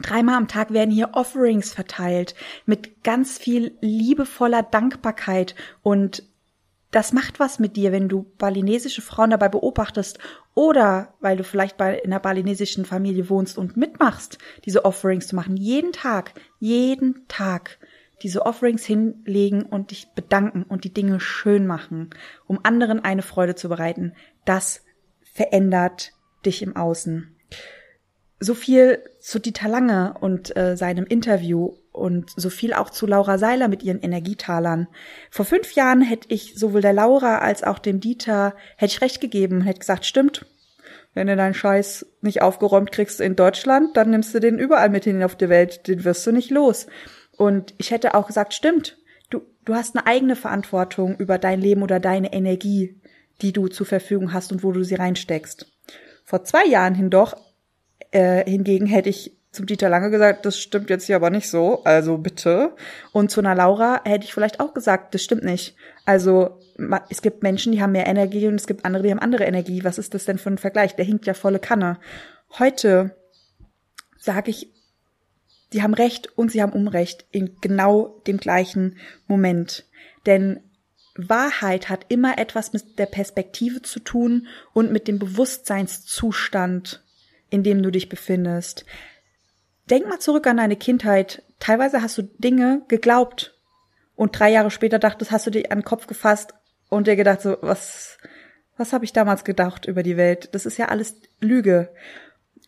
Dreimal 0.00 0.36
am 0.36 0.48
Tag 0.48 0.72
werden 0.72 0.90
hier 0.90 1.10
Offerings 1.14 1.72
verteilt 1.72 2.34
mit 2.66 3.04
ganz 3.04 3.38
viel 3.38 3.76
liebevoller 3.80 4.62
Dankbarkeit 4.62 5.54
und 5.82 6.24
das 6.90 7.14
macht 7.14 7.40
was 7.40 7.58
mit 7.58 7.76
dir, 7.76 7.90
wenn 7.90 8.08
du 8.08 8.26
balinesische 8.36 9.00
Frauen 9.00 9.30
dabei 9.30 9.48
beobachtest 9.48 10.18
oder 10.54 11.14
weil 11.20 11.38
du 11.38 11.44
vielleicht 11.44 11.78
bei 11.78 11.98
in 11.98 12.12
einer 12.12 12.20
balinesischen 12.20 12.84
Familie 12.84 13.30
wohnst 13.30 13.56
und 13.56 13.78
mitmachst, 13.78 14.36
diese 14.66 14.84
Offerings 14.84 15.26
zu 15.26 15.34
machen. 15.34 15.56
Jeden 15.56 15.92
Tag, 15.92 16.34
jeden 16.58 17.26
Tag 17.28 17.78
diese 18.22 18.46
Offerings 18.46 18.84
hinlegen 18.84 19.62
und 19.62 19.90
dich 19.90 20.08
bedanken 20.14 20.62
und 20.62 20.84
die 20.84 20.94
Dinge 20.94 21.20
schön 21.20 21.66
machen, 21.66 22.10
um 22.46 22.60
anderen 22.62 23.04
eine 23.04 23.22
Freude 23.22 23.54
zu 23.54 23.68
bereiten, 23.68 24.14
das 24.44 24.82
verändert 25.32 26.12
dich 26.44 26.62
im 26.62 26.76
Außen. 26.76 27.34
So 28.38 28.54
viel 28.54 29.02
zu 29.20 29.38
Dieter 29.38 29.68
Lange 29.68 30.16
und 30.20 30.56
äh, 30.56 30.76
seinem 30.76 31.06
Interview 31.06 31.74
und 31.92 32.30
so 32.34 32.50
viel 32.50 32.72
auch 32.72 32.90
zu 32.90 33.06
Laura 33.06 33.38
Seiler 33.38 33.68
mit 33.68 33.82
ihren 33.82 34.00
Energietalern. 34.00 34.88
Vor 35.30 35.44
fünf 35.44 35.72
Jahren 35.74 36.00
hätte 36.00 36.28
ich 36.30 36.54
sowohl 36.56 36.80
der 36.80 36.92
Laura 36.92 37.38
als 37.38 37.62
auch 37.62 37.78
dem 37.78 38.00
Dieter 38.00 38.54
hätte 38.76 38.94
ich 38.94 39.00
recht 39.00 39.20
gegeben, 39.20 39.60
hätte 39.60 39.80
gesagt, 39.80 40.06
stimmt. 40.06 40.46
Wenn 41.14 41.26
du 41.26 41.36
deinen 41.36 41.54
Scheiß 41.54 42.06
nicht 42.22 42.40
aufgeräumt 42.40 42.90
kriegst 42.90 43.20
in 43.20 43.36
Deutschland, 43.36 43.96
dann 43.96 44.10
nimmst 44.10 44.34
du 44.34 44.40
den 44.40 44.58
überall 44.58 44.88
mit 44.88 45.04
hin 45.04 45.22
auf 45.22 45.36
die 45.36 45.50
Welt, 45.50 45.86
den 45.86 46.04
wirst 46.04 46.26
du 46.26 46.32
nicht 46.32 46.50
los. 46.50 46.86
Und 47.36 47.74
ich 47.78 47.90
hätte 47.90 48.14
auch 48.14 48.26
gesagt, 48.26 48.54
stimmt, 48.54 48.98
du, 49.30 49.42
du 49.64 49.74
hast 49.74 49.96
eine 49.96 50.06
eigene 50.06 50.36
Verantwortung 50.36 51.16
über 51.16 51.38
dein 51.38 51.60
Leben 51.60 51.82
oder 51.82 52.00
deine 52.00 52.32
Energie, 52.32 53.00
die 53.40 53.52
du 53.52 53.68
zur 53.68 53.86
Verfügung 53.86 54.32
hast 54.32 54.52
und 54.52 54.62
wo 54.62 54.72
du 54.72 54.84
sie 54.84 54.94
reinsteckst. 54.94 55.66
Vor 56.24 56.44
zwei 56.44 56.66
Jahren 56.66 56.94
hindoch, 56.94 57.34
äh, 58.10 58.48
hingegen 58.48 58.86
hätte 58.86 59.08
ich 59.08 59.36
zum 59.52 59.66
Dieter 59.66 59.90
Lange 59.90 60.10
gesagt, 60.10 60.46
das 60.46 60.58
stimmt 60.58 60.88
jetzt 60.88 61.04
hier 61.04 61.16
aber 61.16 61.28
nicht 61.28 61.48
so, 61.48 61.84
also 61.84 62.16
bitte. 62.16 62.74
Und 63.12 63.30
zu 63.30 63.40
einer 63.40 63.54
Laura 63.54 64.00
hätte 64.04 64.24
ich 64.24 64.32
vielleicht 64.32 64.60
auch 64.60 64.72
gesagt, 64.72 65.14
das 65.14 65.22
stimmt 65.22 65.44
nicht. 65.44 65.76
Also 66.06 66.58
es 67.10 67.20
gibt 67.20 67.42
Menschen, 67.42 67.72
die 67.72 67.82
haben 67.82 67.92
mehr 67.92 68.06
Energie 68.06 68.46
und 68.46 68.54
es 68.54 68.66
gibt 68.66 68.84
andere, 68.86 69.02
die 69.02 69.10
haben 69.10 69.18
andere 69.18 69.44
Energie. 69.44 69.84
Was 69.84 69.98
ist 69.98 70.14
das 70.14 70.24
denn 70.24 70.38
für 70.38 70.50
ein 70.50 70.58
Vergleich? 70.58 70.96
Der 70.96 71.04
hinkt 71.04 71.26
ja 71.26 71.34
volle 71.34 71.58
Kanne. 71.58 71.98
Heute 72.58 73.14
sage 74.18 74.50
ich 74.50 74.72
sie 75.72 75.82
haben 75.82 75.94
Recht 75.94 76.36
und 76.36 76.52
sie 76.52 76.62
haben 76.62 76.72
Unrecht 76.72 77.24
in 77.30 77.56
genau 77.60 78.20
dem 78.26 78.36
gleichen 78.36 78.98
Moment. 79.26 79.86
Denn 80.26 80.60
Wahrheit 81.16 81.88
hat 81.88 82.06
immer 82.08 82.38
etwas 82.38 82.72
mit 82.72 82.98
der 82.98 83.06
Perspektive 83.06 83.82
zu 83.82 84.00
tun 84.00 84.46
und 84.72 84.92
mit 84.92 85.08
dem 85.08 85.18
Bewusstseinszustand, 85.18 87.02
in 87.50 87.62
dem 87.62 87.82
du 87.82 87.90
dich 87.90 88.08
befindest. 88.08 88.84
Denk 89.90 90.08
mal 90.08 90.20
zurück 90.20 90.46
an 90.46 90.56
deine 90.56 90.76
Kindheit. 90.76 91.42
Teilweise 91.58 92.02
hast 92.02 92.16
du 92.16 92.22
Dinge 92.22 92.82
geglaubt 92.88 93.54
und 94.14 94.38
drei 94.38 94.50
Jahre 94.50 94.70
später 94.70 94.98
dachtest, 94.98 95.30
hast 95.30 95.46
du 95.46 95.50
dich 95.50 95.70
an 95.70 95.80
den 95.80 95.84
Kopf 95.84 96.06
gefasst 96.06 96.54
und 96.88 97.06
dir 97.06 97.16
gedacht 97.16 97.42
so, 97.42 97.56
was, 97.60 98.18
was 98.76 98.92
habe 98.92 99.04
ich 99.04 99.12
damals 99.12 99.44
gedacht 99.44 99.86
über 99.86 100.02
die 100.02 100.16
Welt? 100.16 100.50
Das 100.52 100.66
ist 100.66 100.78
ja 100.78 100.88
alles 100.88 101.16
Lüge. 101.40 101.90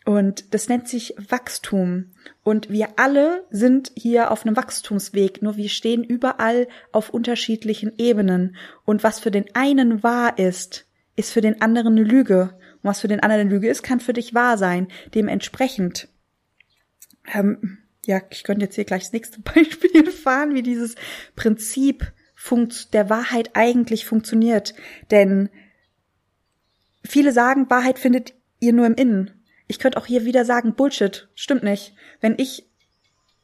Und 0.05 0.53
das 0.53 0.69
nennt 0.69 0.87
sich 0.87 1.15
Wachstum. 1.29 2.11
Und 2.43 2.69
wir 2.69 2.89
alle 2.97 3.43
sind 3.49 3.91
hier 3.95 4.29
auf 4.29 4.45
einem 4.45 4.55
Wachstumsweg, 4.55 5.41
nur 5.41 5.57
wir 5.57 5.67
stehen 5.67 6.03
überall 6.03 6.67
auf 6.91 7.09
unterschiedlichen 7.09 7.91
Ebenen. 7.97 8.55
Und 8.85 9.03
was 9.03 9.19
für 9.19 9.31
den 9.31 9.45
einen 9.55 10.03
wahr 10.03 10.37
ist, 10.37 10.85
ist 11.15 11.31
für 11.31 11.41
den 11.41 11.59
anderen 11.61 11.97
eine 11.97 12.03
Lüge. 12.03 12.51
Und 12.51 12.83
was 12.83 13.01
für 13.01 13.07
den 13.07 13.21
anderen 13.21 13.41
eine 13.41 13.49
Lüge 13.49 13.67
ist, 13.67 13.81
kann 13.81 13.99
für 13.99 14.13
dich 14.13 14.35
wahr 14.35 14.59
sein. 14.59 14.89
Dementsprechend, 15.15 16.07
ähm, 17.33 17.79
ja, 18.05 18.21
ich 18.29 18.43
könnte 18.43 18.65
jetzt 18.65 18.75
hier 18.75 18.85
gleich 18.85 19.03
das 19.03 19.13
nächste 19.13 19.39
Beispiel 19.55 20.11
fahren, 20.11 20.53
wie 20.53 20.63
dieses 20.63 20.93
Prinzip 21.35 22.13
der 22.93 23.09
Wahrheit 23.09 23.51
eigentlich 23.55 24.05
funktioniert. 24.05 24.75
Denn 25.09 25.49
viele 27.03 27.31
sagen, 27.31 27.71
Wahrheit 27.71 27.97
findet 27.97 28.35
ihr 28.59 28.71
nur 28.71 28.85
im 28.85 28.93
Innen. 28.93 29.34
Ich 29.67 29.79
könnte 29.79 29.97
auch 29.97 30.05
hier 30.05 30.25
wieder 30.25 30.45
sagen, 30.45 30.75
Bullshit, 30.75 31.27
stimmt 31.35 31.63
nicht. 31.63 31.93
Wenn 32.21 32.35
ich 32.37 32.67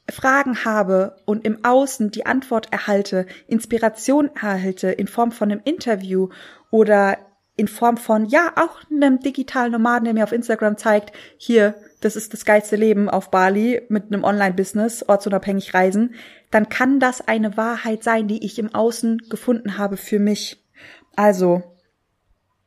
Fragen 0.09 0.65
habe 0.65 1.17
und 1.25 1.45
im 1.45 1.63
Außen 1.63 2.11
die 2.11 2.25
Antwort 2.25 2.71
erhalte, 2.71 3.25
Inspiration 3.47 4.29
erhalte 4.35 4.91
in 4.91 5.07
Form 5.07 5.31
von 5.31 5.51
einem 5.51 5.61
Interview 5.63 6.29
oder 6.69 7.17
in 7.55 7.67
Form 7.67 7.97
von, 7.97 8.25
ja, 8.25 8.53
auch 8.55 8.79
einem 8.89 9.19
digitalen 9.19 9.73
Nomaden, 9.73 10.05
der 10.05 10.13
mir 10.13 10.23
auf 10.23 10.31
Instagram 10.31 10.77
zeigt, 10.77 11.11
hier, 11.37 11.75
das 11.99 12.15
ist 12.15 12.33
das 12.33 12.45
geilste 12.45 12.75
Leben 12.75 13.09
auf 13.09 13.29
Bali 13.29 13.81
mit 13.89 14.05
einem 14.07 14.23
Online-Business, 14.23 15.03
ortsunabhängig 15.07 15.73
reisen, 15.73 16.15
dann 16.49 16.69
kann 16.69 16.99
das 16.99 17.27
eine 17.27 17.57
Wahrheit 17.57 18.03
sein, 18.03 18.27
die 18.27 18.43
ich 18.43 18.57
im 18.57 18.73
Außen 18.73 19.19
gefunden 19.29 19.77
habe 19.77 19.97
für 19.97 20.19
mich. 20.19 20.63
Also, 21.15 21.61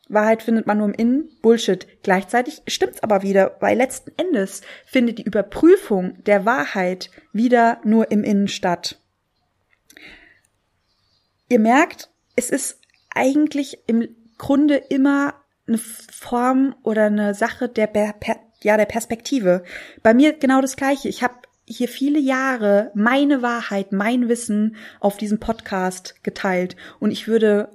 Wahrheit 0.08 0.42
findet 0.42 0.66
man 0.66 0.78
nur 0.78 0.88
im 0.88 0.94
Innen, 0.94 1.30
Bullshit. 1.40 1.86
Gleichzeitig 2.02 2.62
stimmt's 2.66 3.02
aber 3.02 3.22
wieder, 3.22 3.56
weil 3.60 3.76
letzten 3.76 4.12
Endes 4.16 4.60
findet 4.84 5.18
die 5.18 5.24
Überprüfung 5.24 6.22
der 6.24 6.44
Wahrheit 6.44 7.10
wieder 7.32 7.80
nur 7.84 8.10
im 8.10 8.22
Innen 8.22 8.48
statt. 8.48 9.00
Ihr 11.48 11.58
merkt, 11.58 12.10
es 12.36 12.50
ist 12.50 12.80
eigentlich 13.14 13.78
im 13.86 14.08
Grunde 14.38 14.76
immer 14.76 15.34
eine 15.66 15.78
Form 15.78 16.74
oder 16.82 17.06
eine 17.06 17.34
Sache 17.34 17.68
der, 17.68 17.86
per, 17.86 18.36
ja, 18.62 18.76
der 18.76 18.86
Perspektive. 18.86 19.62
Bei 20.02 20.12
mir 20.12 20.34
genau 20.34 20.60
das 20.60 20.76
Gleiche. 20.76 21.08
Ich 21.08 21.22
habe 21.22 21.34
hier 21.66 21.88
viele 21.88 22.18
Jahre 22.18 22.90
meine 22.94 23.40
Wahrheit, 23.40 23.92
mein 23.92 24.28
Wissen 24.28 24.76
auf 25.00 25.16
diesem 25.16 25.40
Podcast 25.40 26.22
geteilt 26.22 26.76
und 27.00 27.10
ich 27.10 27.26
würde 27.26 27.70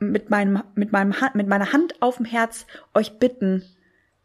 mit 0.00 0.30
meinem, 0.30 0.62
mit 0.74 0.92
meinem, 0.92 1.14
mit 1.34 1.48
meiner 1.48 1.72
Hand 1.72 2.00
auf 2.00 2.16
dem 2.16 2.26
Herz 2.26 2.66
euch 2.94 3.18
bitten, 3.18 3.64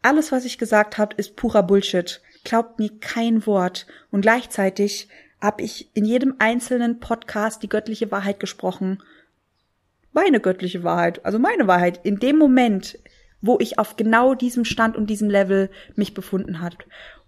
alles, 0.04 0.32
was 0.32 0.44
ich 0.44 0.58
gesagt 0.58 0.98
habe, 0.98 1.14
ist 1.16 1.34
purer 1.34 1.62
Bullshit. 1.62 2.20
Glaubt 2.44 2.78
mir 2.78 2.90
kein 3.00 3.46
Wort. 3.46 3.86
Und 4.10 4.20
gleichzeitig 4.20 5.08
habe 5.40 5.62
ich 5.62 5.88
in 5.94 6.04
jedem 6.04 6.34
einzelnen 6.38 7.00
Podcast 7.00 7.62
die 7.62 7.70
göttliche 7.70 8.10
Wahrheit 8.10 8.38
gesprochen. 8.38 9.02
Meine 10.12 10.40
göttliche 10.40 10.84
Wahrheit, 10.84 11.24
also 11.24 11.38
meine 11.38 11.66
Wahrheit, 11.66 12.00
in 12.04 12.18
dem 12.18 12.36
Moment, 12.36 12.98
wo 13.40 13.58
ich 13.60 13.78
auf 13.78 13.96
genau 13.96 14.34
diesem 14.34 14.66
Stand 14.66 14.94
und 14.96 15.08
diesem 15.08 15.30
Level 15.30 15.70
mich 15.96 16.12
befunden 16.12 16.60
hat. 16.60 16.76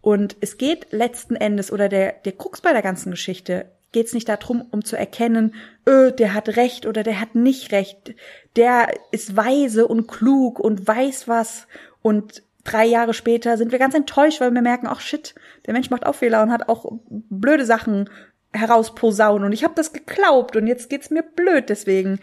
Und 0.03 0.37
es 0.41 0.59
geht 0.59 0.93
letzten 0.93 1.35
Endes, 1.35 1.73
oder 1.73 1.89
der, 1.89 2.13
der 2.13 2.33
Krux 2.33 2.61
bei 2.61 2.73
der 2.73 2.83
ganzen 2.83 3.11
Geschichte, 3.11 3.71
geht 3.93 4.07
es 4.07 4.15
nicht 4.15 4.29
darum, 4.29 4.67
um 4.71 4.85
zu 4.85 4.97
erkennen, 4.97 5.55
öh, 5.89 6.11
der 6.13 6.35
hat 6.35 6.57
recht 6.57 6.87
oder 6.87 7.03
der 7.03 7.21
hat 7.21 7.35
nicht 7.35 7.73
recht, 7.73 8.15
der 8.57 8.93
ist 9.11 9.37
weise 9.37 9.87
und 9.87 10.07
klug 10.07 10.59
und 10.59 10.87
weiß 10.87 11.29
was. 11.29 11.67
Und 12.03 12.43
drei 12.65 12.85
Jahre 12.85 13.15
später 13.15 13.57
sind 13.57 13.73
wir 13.73 13.79
ganz 13.79 13.95
enttäuscht, 13.95 14.41
weil 14.41 14.53
wir 14.53 14.63
merken, 14.63 14.87
ach 14.87 15.01
shit, 15.01 15.35
der 15.67 15.73
Mensch 15.73 15.91
macht 15.91 16.05
auch 16.05 16.15
Fehler 16.15 16.43
und 16.43 16.53
hat 16.53 16.69
auch 16.69 16.99
blöde 17.09 17.65
Sachen 17.65 18.11
herausposaunen 18.53 19.45
und 19.45 19.53
ich 19.53 19.65
habe 19.65 19.75
das 19.75 19.93
geglaubt 19.93 20.57
und 20.57 20.67
jetzt 20.67 20.89
geht's 20.89 21.11
mir 21.11 21.23
blöd 21.23 21.69
deswegen. 21.69 22.21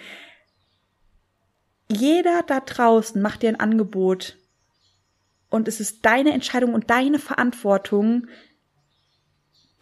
Jeder 1.90 2.44
da 2.48 2.60
draußen 2.60 3.22
macht 3.22 3.44
dir 3.44 3.50
ein 3.50 3.60
Angebot. 3.60 4.38
Und 5.50 5.68
es 5.68 5.80
ist 5.80 6.04
deine 6.04 6.34
Entscheidung 6.34 6.74
und 6.74 6.90
deine 6.90 7.20
Verantwortung, 7.20 8.28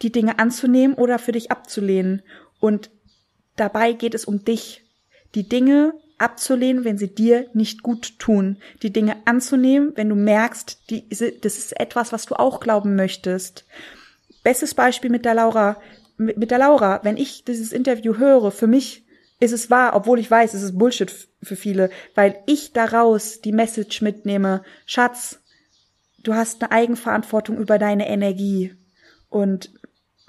die 0.02 0.12
Dinge 0.12 0.38
anzunehmen 0.38 0.96
oder 0.96 1.18
für 1.18 1.32
dich 1.32 1.50
abzulehnen. 1.50 2.22
Und 2.60 2.90
dabei 3.56 3.92
geht 3.92 4.14
es 4.14 4.24
um 4.24 4.44
dich, 4.44 4.82
die 5.34 5.48
Dinge 5.48 5.94
abzulehnen, 6.18 6.84
wenn 6.84 6.98
sie 6.98 7.12
dir 7.12 7.48
nicht 7.52 7.82
gut 7.82 8.18
tun, 8.18 8.58
die 8.82 8.92
Dinge 8.92 9.16
anzunehmen, 9.24 9.92
wenn 9.96 10.08
du 10.08 10.14
merkst, 10.14 10.90
die, 10.90 11.08
das 11.08 11.58
ist 11.58 11.78
etwas, 11.80 12.12
was 12.12 12.26
du 12.26 12.36
auch 12.36 12.60
glauben 12.60 12.94
möchtest. 12.94 13.64
Bestes 14.44 14.74
Beispiel 14.74 15.10
mit 15.10 15.24
der 15.24 15.34
Laura, 15.34 15.80
mit 16.16 16.50
der 16.50 16.58
Laura, 16.58 17.00
wenn 17.02 17.16
ich 17.16 17.44
dieses 17.44 17.72
Interview 17.72 18.18
höre, 18.18 18.50
für 18.52 18.66
mich 18.66 19.04
ist 19.40 19.52
es 19.52 19.70
wahr, 19.70 19.96
obwohl 19.96 20.20
ich 20.20 20.30
weiß, 20.30 20.54
es 20.54 20.62
ist 20.62 20.78
Bullshit 20.78 21.12
für 21.42 21.56
viele, 21.56 21.90
weil 22.14 22.36
ich 22.46 22.72
daraus 22.72 23.40
die 23.40 23.50
Message 23.50 24.00
mitnehme, 24.00 24.62
Schatz, 24.86 25.40
du 26.22 26.34
hast 26.34 26.62
eine 26.62 26.70
Eigenverantwortung 26.70 27.58
über 27.58 27.78
deine 27.78 28.08
Energie. 28.08 28.76
Und 29.28 29.72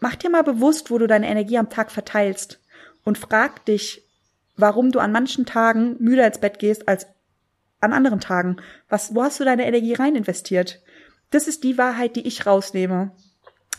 mach 0.04 0.18
dir 0.18 0.30
mal 0.30 0.44
bewusst, 0.44 0.92
wo 0.92 0.98
du 0.98 1.08
deine 1.08 1.30
Energie 1.30 1.58
am 1.58 1.70
Tag 1.70 1.90
verteilst 1.90 2.60
und 3.06 3.18
frag 3.18 3.66
dich, 3.66 4.06
warum 4.58 4.92
du 4.92 5.00
an 5.00 5.14
manchen 5.14 5.46
Tagen 5.46 5.96
müder 6.00 6.28
ins 6.28 6.40
Bett 6.40 6.60
gehst 6.60 6.90
als 6.90 7.08
an 7.80 7.94
anderen 7.94 8.20
Tagen. 8.20 8.58
Was, 8.90 9.16
wo 9.16 9.24
hast 9.24 9.40
du 9.40 9.46
deine 9.46 9.66
Energie 9.66 9.94
rein 9.94 10.16
investiert? 10.16 10.82
Das 11.32 11.48
ist 11.48 11.64
die 11.64 11.78
Wahrheit, 11.78 12.18
die 12.18 12.28
ich 12.28 12.46
rausnehme. 12.46 13.12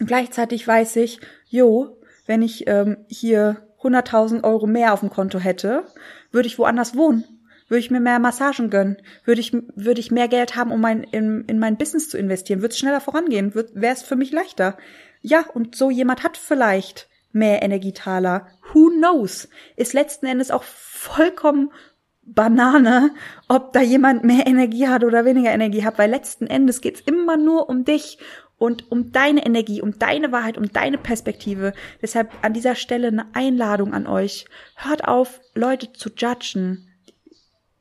Und 0.00 0.06
gleichzeitig 0.06 0.66
weiß 0.66 0.96
ich, 0.96 1.20
jo, 1.46 1.98
wenn 2.24 2.40
ich 2.40 2.66
ähm, 2.68 3.04
hier 3.06 3.68
100.000 3.82 4.44
Euro 4.44 4.66
mehr 4.66 4.94
auf 4.94 5.00
dem 5.00 5.10
Konto 5.10 5.38
hätte, 5.38 5.84
würde 6.32 6.48
ich 6.48 6.58
woanders 6.58 6.96
wohnen. 6.96 7.24
Würde 7.68 7.80
ich 7.80 7.90
mir 7.90 8.00
mehr 8.00 8.18
Massagen 8.18 8.70
gönnen? 8.70 8.96
Würde 9.24 9.42
ich, 9.42 9.52
würde 9.52 10.00
ich 10.00 10.10
mehr 10.10 10.28
Geld 10.28 10.56
haben, 10.56 10.72
um 10.72 10.80
mein, 10.80 11.02
in, 11.02 11.44
in 11.48 11.58
mein 11.58 11.76
Business 11.76 12.08
zu 12.08 12.16
investieren? 12.16 12.62
Würde 12.62 12.72
es 12.72 12.78
schneller 12.78 13.02
vorangehen? 13.02 13.54
Wäre 13.54 13.92
es 13.92 14.02
für 14.02 14.16
mich 14.16 14.32
leichter? 14.32 14.78
Ja, 15.26 15.46
und 15.54 15.74
so 15.74 15.90
jemand 15.90 16.22
hat 16.22 16.36
vielleicht 16.36 17.08
mehr 17.32 17.62
Energietaler. 17.62 18.46
Who 18.74 18.90
knows? 18.90 19.48
Ist 19.74 19.94
letzten 19.94 20.26
Endes 20.26 20.50
auch 20.50 20.64
vollkommen 20.64 21.72
Banane, 22.20 23.14
ob 23.48 23.72
da 23.72 23.80
jemand 23.80 24.22
mehr 24.22 24.46
Energie 24.46 24.86
hat 24.86 25.02
oder 25.02 25.24
weniger 25.24 25.50
Energie 25.50 25.82
hat, 25.82 25.96
weil 25.96 26.10
letzten 26.10 26.46
Endes 26.46 26.82
geht's 26.82 27.00
immer 27.00 27.38
nur 27.38 27.70
um 27.70 27.86
dich 27.86 28.18
und 28.58 28.92
um 28.92 29.12
deine 29.12 29.46
Energie, 29.46 29.80
um 29.80 29.98
deine 29.98 30.30
Wahrheit, 30.30 30.58
um 30.58 30.70
deine 30.70 30.98
Perspektive. 30.98 31.72
Deshalb 32.02 32.30
an 32.42 32.52
dieser 32.52 32.74
Stelle 32.74 33.08
eine 33.08 33.34
Einladung 33.34 33.94
an 33.94 34.06
euch. 34.06 34.44
Hört 34.76 35.08
auf, 35.08 35.40
Leute 35.54 35.94
zu 35.94 36.10
judgen. 36.14 36.86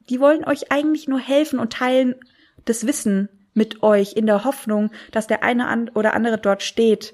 Die 0.08 0.22
wollen 0.22 0.46
euch 0.46 0.72
eigentlich 0.72 1.10
nur 1.10 1.20
helfen 1.20 1.60
und 1.60 1.74
teilen 1.74 2.16
das 2.64 2.88
Wissen 2.88 3.28
mit 3.54 3.84
euch 3.84 4.14
in 4.14 4.26
der 4.26 4.44
Hoffnung, 4.44 4.92
dass 5.12 5.28
der 5.28 5.44
eine 5.44 5.92
oder 5.94 6.14
andere 6.14 6.38
dort 6.38 6.64
steht, 6.64 7.14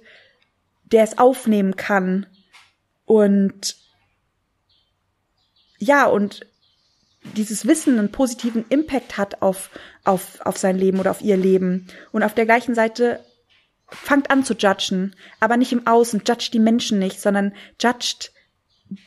der 0.84 1.04
es 1.04 1.18
aufnehmen 1.18 1.76
kann 1.76 2.26
und 3.06 3.76
ja, 5.80 6.06
und 6.06 6.46
dieses 7.36 7.66
Wissen 7.66 7.98
einen 7.98 8.12
positiven 8.12 8.66
Impact 8.70 9.18
hat 9.18 9.42
auf, 9.42 9.72
auf, 10.04 10.42
auf 10.42 10.58
sein 10.58 10.78
Leben 10.78 11.00
oder 11.00 11.12
auf 11.12 11.22
ihr 11.22 11.38
Leben. 11.38 11.88
Und 12.12 12.24
auf 12.24 12.34
der 12.34 12.46
gleichen 12.46 12.76
Seite 12.76 13.24
fangt 13.88 14.30
an 14.30 14.44
zu 14.44 14.54
judgen, 14.54 15.16
aber 15.40 15.58
nicht 15.58 15.72
im 15.72 15.88
Außen, 15.88 16.22
judgt 16.26 16.54
die 16.54 16.60
Menschen 16.60 17.00
nicht, 17.00 17.20
sondern 17.20 17.54
judgt 17.82 18.32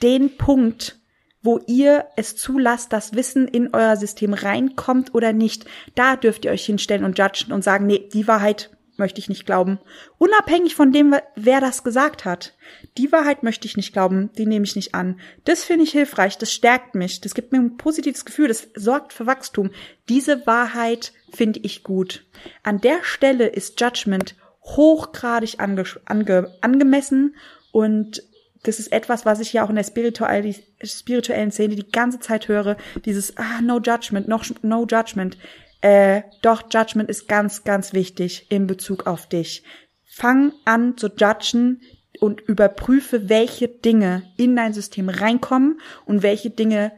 den 0.02 0.36
Punkt, 0.36 0.98
wo 1.42 1.60
ihr 1.66 2.06
es 2.16 2.36
zulasst, 2.36 2.92
dass 2.92 3.14
Wissen 3.14 3.48
in 3.48 3.74
euer 3.74 3.96
System 3.96 4.32
reinkommt 4.34 5.14
oder 5.14 5.32
nicht. 5.32 5.66
Da 5.94 6.16
dürft 6.16 6.44
ihr 6.44 6.52
euch 6.52 6.64
hinstellen 6.64 7.04
und 7.04 7.18
judgen 7.18 7.52
und 7.52 7.64
sagen, 7.64 7.86
nee, 7.86 8.08
die 8.12 8.28
Wahrheit 8.28 8.70
möchte 8.96 9.18
ich 9.18 9.28
nicht 9.28 9.46
glauben. 9.46 9.78
Unabhängig 10.18 10.74
von 10.74 10.92
dem, 10.92 11.14
wer 11.34 11.60
das 11.60 11.82
gesagt 11.82 12.24
hat. 12.24 12.54
Die 12.98 13.10
Wahrheit 13.10 13.42
möchte 13.42 13.66
ich 13.66 13.76
nicht 13.76 13.92
glauben, 13.92 14.30
die 14.38 14.46
nehme 14.46 14.64
ich 14.64 14.76
nicht 14.76 14.94
an. 14.94 15.18
Das 15.44 15.64
finde 15.64 15.84
ich 15.84 15.92
hilfreich, 15.92 16.38
das 16.38 16.52
stärkt 16.52 16.94
mich, 16.94 17.20
das 17.20 17.34
gibt 17.34 17.52
mir 17.52 17.58
ein 17.58 17.76
positives 17.76 18.24
Gefühl, 18.24 18.48
das 18.48 18.68
sorgt 18.74 19.12
für 19.12 19.26
Wachstum. 19.26 19.70
Diese 20.08 20.46
Wahrheit 20.46 21.12
finde 21.32 21.60
ich 21.62 21.82
gut. 21.82 22.24
An 22.62 22.80
der 22.80 23.02
Stelle 23.02 23.46
ist 23.46 23.80
Judgment 23.80 24.36
hochgradig 24.62 25.58
ange 25.58 25.84
ange 26.04 26.54
angemessen 26.60 27.34
und 27.72 28.22
das 28.62 28.78
ist 28.78 28.92
etwas, 28.92 29.26
was 29.26 29.40
ich 29.40 29.52
ja 29.52 29.64
auch 29.64 29.70
in 29.70 29.76
der 29.76 29.84
spirituellen 29.84 31.50
Szene 31.50 31.74
die 31.74 31.90
ganze 31.90 32.20
Zeit 32.20 32.48
höre. 32.48 32.76
Dieses, 33.04 33.36
ah, 33.36 33.60
no 33.60 33.80
judgment, 33.80 34.28
no, 34.28 34.40
no 34.62 34.86
judgment. 34.88 35.36
Äh, 35.80 36.22
doch, 36.42 36.62
Judgment 36.72 37.10
ist 37.10 37.26
ganz, 37.26 37.64
ganz 37.64 37.92
wichtig 37.92 38.46
in 38.50 38.68
Bezug 38.68 39.06
auf 39.06 39.28
dich. 39.28 39.64
Fang 40.04 40.52
an 40.64 40.96
zu 40.96 41.08
judgen 41.08 41.80
und 42.20 42.40
überprüfe, 42.40 43.28
welche 43.28 43.66
Dinge 43.66 44.22
in 44.36 44.54
dein 44.54 44.72
System 44.72 45.08
reinkommen 45.08 45.80
und 46.04 46.22
welche 46.22 46.50
Dinge 46.50 46.92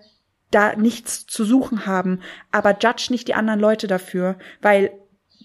da 0.50 0.76
nichts 0.76 1.26
zu 1.26 1.44
suchen 1.44 1.86
haben. 1.86 2.20
Aber 2.52 2.76
judge 2.78 3.06
nicht 3.08 3.26
die 3.28 3.34
anderen 3.34 3.58
Leute 3.58 3.86
dafür, 3.86 4.36
weil 4.60 4.92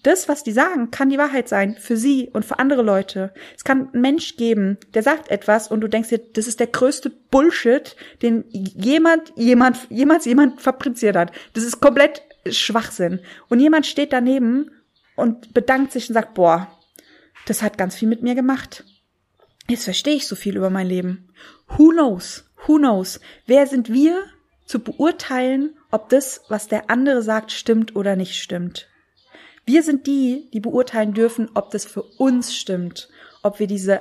das, 0.02 0.28
was 0.28 0.42
die 0.42 0.52
sagen, 0.52 0.90
kann 0.90 1.10
die 1.10 1.18
Wahrheit 1.18 1.48
sein 1.48 1.76
für 1.76 1.96
sie 1.96 2.30
und 2.32 2.44
für 2.44 2.58
andere 2.58 2.82
Leute. 2.82 3.32
Es 3.56 3.64
kann 3.64 3.90
einen 3.92 4.02
Mensch 4.02 4.36
geben, 4.36 4.78
der 4.94 5.02
sagt 5.02 5.30
etwas 5.30 5.68
und 5.68 5.80
du 5.80 5.88
denkst 5.88 6.08
dir, 6.08 6.18
das 6.18 6.46
ist 6.46 6.60
der 6.60 6.66
größte 6.66 7.10
Bullshit, 7.10 7.96
den 8.22 8.44
jemand, 8.48 9.32
jemand, 9.36 9.78
jemals 9.90 10.24
jemand 10.24 10.60
fabriziert 10.60 11.16
hat. 11.16 11.32
Das 11.54 11.64
ist 11.64 11.80
komplett 11.80 12.22
Schwachsinn. 12.48 13.20
Und 13.48 13.60
jemand 13.60 13.86
steht 13.86 14.12
daneben 14.12 14.70
und 15.16 15.52
bedankt 15.54 15.92
sich 15.92 16.08
und 16.08 16.14
sagt, 16.14 16.34
boah, 16.34 16.68
das 17.46 17.62
hat 17.62 17.78
ganz 17.78 17.96
viel 17.96 18.08
mit 18.08 18.22
mir 18.22 18.34
gemacht. 18.34 18.84
Jetzt 19.68 19.84
verstehe 19.84 20.16
ich 20.16 20.26
so 20.26 20.36
viel 20.36 20.56
über 20.56 20.70
mein 20.70 20.86
Leben. 20.86 21.28
Who 21.68 21.90
knows? 21.90 22.44
Who 22.66 22.76
knows? 22.76 23.20
Wer 23.46 23.66
sind 23.66 23.92
wir 23.92 24.24
zu 24.64 24.80
beurteilen, 24.80 25.76
ob 25.90 26.08
das, 26.08 26.42
was 26.48 26.68
der 26.68 26.90
andere 26.90 27.22
sagt, 27.22 27.52
stimmt 27.52 27.96
oder 27.96 28.16
nicht 28.16 28.40
stimmt? 28.40 28.89
Wir 29.72 29.84
sind 29.84 30.08
die, 30.08 30.50
die 30.52 30.58
beurteilen 30.58 31.14
dürfen, 31.14 31.48
ob 31.54 31.70
das 31.70 31.84
für 31.84 32.02
uns 32.02 32.56
stimmt, 32.56 33.08
ob 33.44 33.60
wir 33.60 33.68
diese 33.68 34.00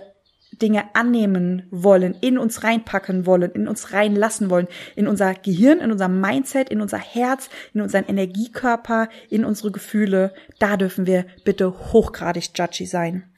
Dinge 0.51 0.95
annehmen 0.95 1.67
wollen, 1.69 2.15
in 2.21 2.39
uns 2.39 2.63
reinpacken 2.63 3.27
wollen, 3.27 3.51
in 3.51 3.67
uns 3.67 3.93
reinlassen 3.93 4.49
wollen, 4.49 4.67
in 4.95 5.08
unser 5.08 5.36
Gehirn, 5.36 5.77
in 5.77 5.91
unser 5.91 6.08
Mindset, 6.08 6.69
in 6.69 6.82
unser 6.82 6.97
Herz, 6.97 7.51
in 7.75 7.82
unseren 7.82 8.05
Energiekörper, 8.05 9.10
in 9.29 9.45
unsere 9.45 9.69
Gefühle. 9.69 10.34
Da 10.58 10.75
dürfen 10.75 11.05
wir 11.05 11.27
bitte 11.43 11.93
hochgradig 11.93 12.49
judgy 12.58 12.88
sein. 12.88 13.29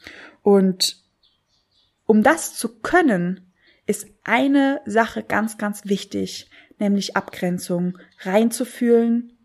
Und 0.42 1.04
um 2.06 2.24
das 2.24 2.56
zu 2.56 2.80
können, 2.80 3.52
ist 3.88 4.08
eine 4.24 4.80
Sache 4.86 5.22
ganz, 5.22 5.58
ganz 5.58 5.84
wichtig, 5.84 6.50
nämlich 6.80 7.18
Abgrenzung. 7.18 7.98
Reinzufühlen, 8.22 9.38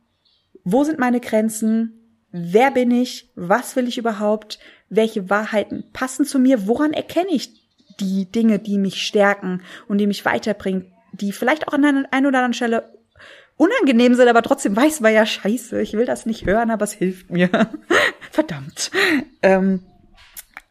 wo 0.62 0.84
sind 0.84 1.00
meine 1.00 1.18
Grenzen, 1.18 2.05
wer 2.36 2.70
bin 2.70 2.90
ich, 2.90 3.30
was 3.34 3.76
will 3.76 3.88
ich 3.88 3.98
überhaupt, 3.98 4.58
welche 4.88 5.30
Wahrheiten 5.30 5.84
passen 5.92 6.24
zu 6.26 6.38
mir, 6.38 6.66
woran 6.66 6.92
erkenne 6.92 7.30
ich 7.30 7.50
die 7.98 8.26
Dinge, 8.30 8.58
die 8.58 8.78
mich 8.78 9.02
stärken 9.02 9.62
und 9.88 9.98
die 9.98 10.06
mich 10.06 10.24
weiterbringen, 10.24 10.92
die 11.12 11.32
vielleicht 11.32 11.66
auch 11.66 11.72
an 11.72 11.84
einer 11.84 12.08
ein 12.10 12.26
oder 12.26 12.38
anderen 12.38 12.52
Stelle 12.52 12.92
unangenehm 13.56 14.14
sind, 14.14 14.28
aber 14.28 14.42
trotzdem 14.42 14.76
weiß 14.76 15.00
man 15.00 15.14
ja 15.14 15.24
scheiße, 15.24 15.80
ich 15.80 15.94
will 15.94 16.04
das 16.04 16.26
nicht 16.26 16.44
hören, 16.44 16.70
aber 16.70 16.84
es 16.84 16.92
hilft 16.92 17.30
mir. 17.30 17.48
Verdammt. 18.30 18.90
Ähm, 19.42 19.82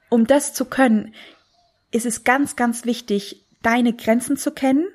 um 0.10 0.28
das 0.28 0.54
zu 0.54 0.66
können, 0.66 1.16
ist 1.92 2.06
es 2.06 2.24
ganz, 2.24 2.56
ganz 2.56 2.86
wichtig, 2.86 3.44
deine 3.64 3.94
Grenzen 3.94 4.38
zu 4.38 4.52
kennen. 4.52 4.86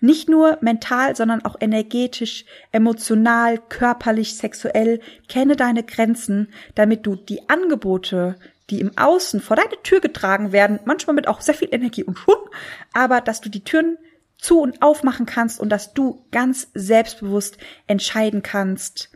Nicht 0.00 0.28
nur 0.28 0.58
mental, 0.60 1.16
sondern 1.16 1.44
auch 1.44 1.56
energetisch, 1.58 2.44
emotional, 2.70 3.58
körperlich, 3.58 4.36
sexuell. 4.36 5.00
Kenne 5.28 5.56
deine 5.56 5.84
Grenzen, 5.84 6.48
damit 6.74 7.06
du 7.06 7.16
die 7.16 7.48
Angebote, 7.48 8.36
die 8.68 8.80
im 8.80 8.96
Außen 8.96 9.40
vor 9.40 9.56
deine 9.56 9.82
Tür 9.82 10.00
getragen 10.00 10.52
werden, 10.52 10.80
manchmal 10.84 11.14
mit 11.14 11.28
auch 11.28 11.40
sehr 11.40 11.54
viel 11.54 11.68
Energie 11.72 12.04
und 12.04 12.18
Schwung, 12.18 12.50
aber 12.92 13.20
dass 13.20 13.40
du 13.40 13.48
die 13.48 13.64
Türen 13.64 13.96
zu 14.38 14.60
und 14.60 14.82
aufmachen 14.82 15.24
kannst 15.24 15.60
und 15.60 15.70
dass 15.70 15.94
du 15.94 16.24
ganz 16.30 16.68
selbstbewusst 16.74 17.58
entscheiden 17.86 18.42
kannst, 18.42 19.10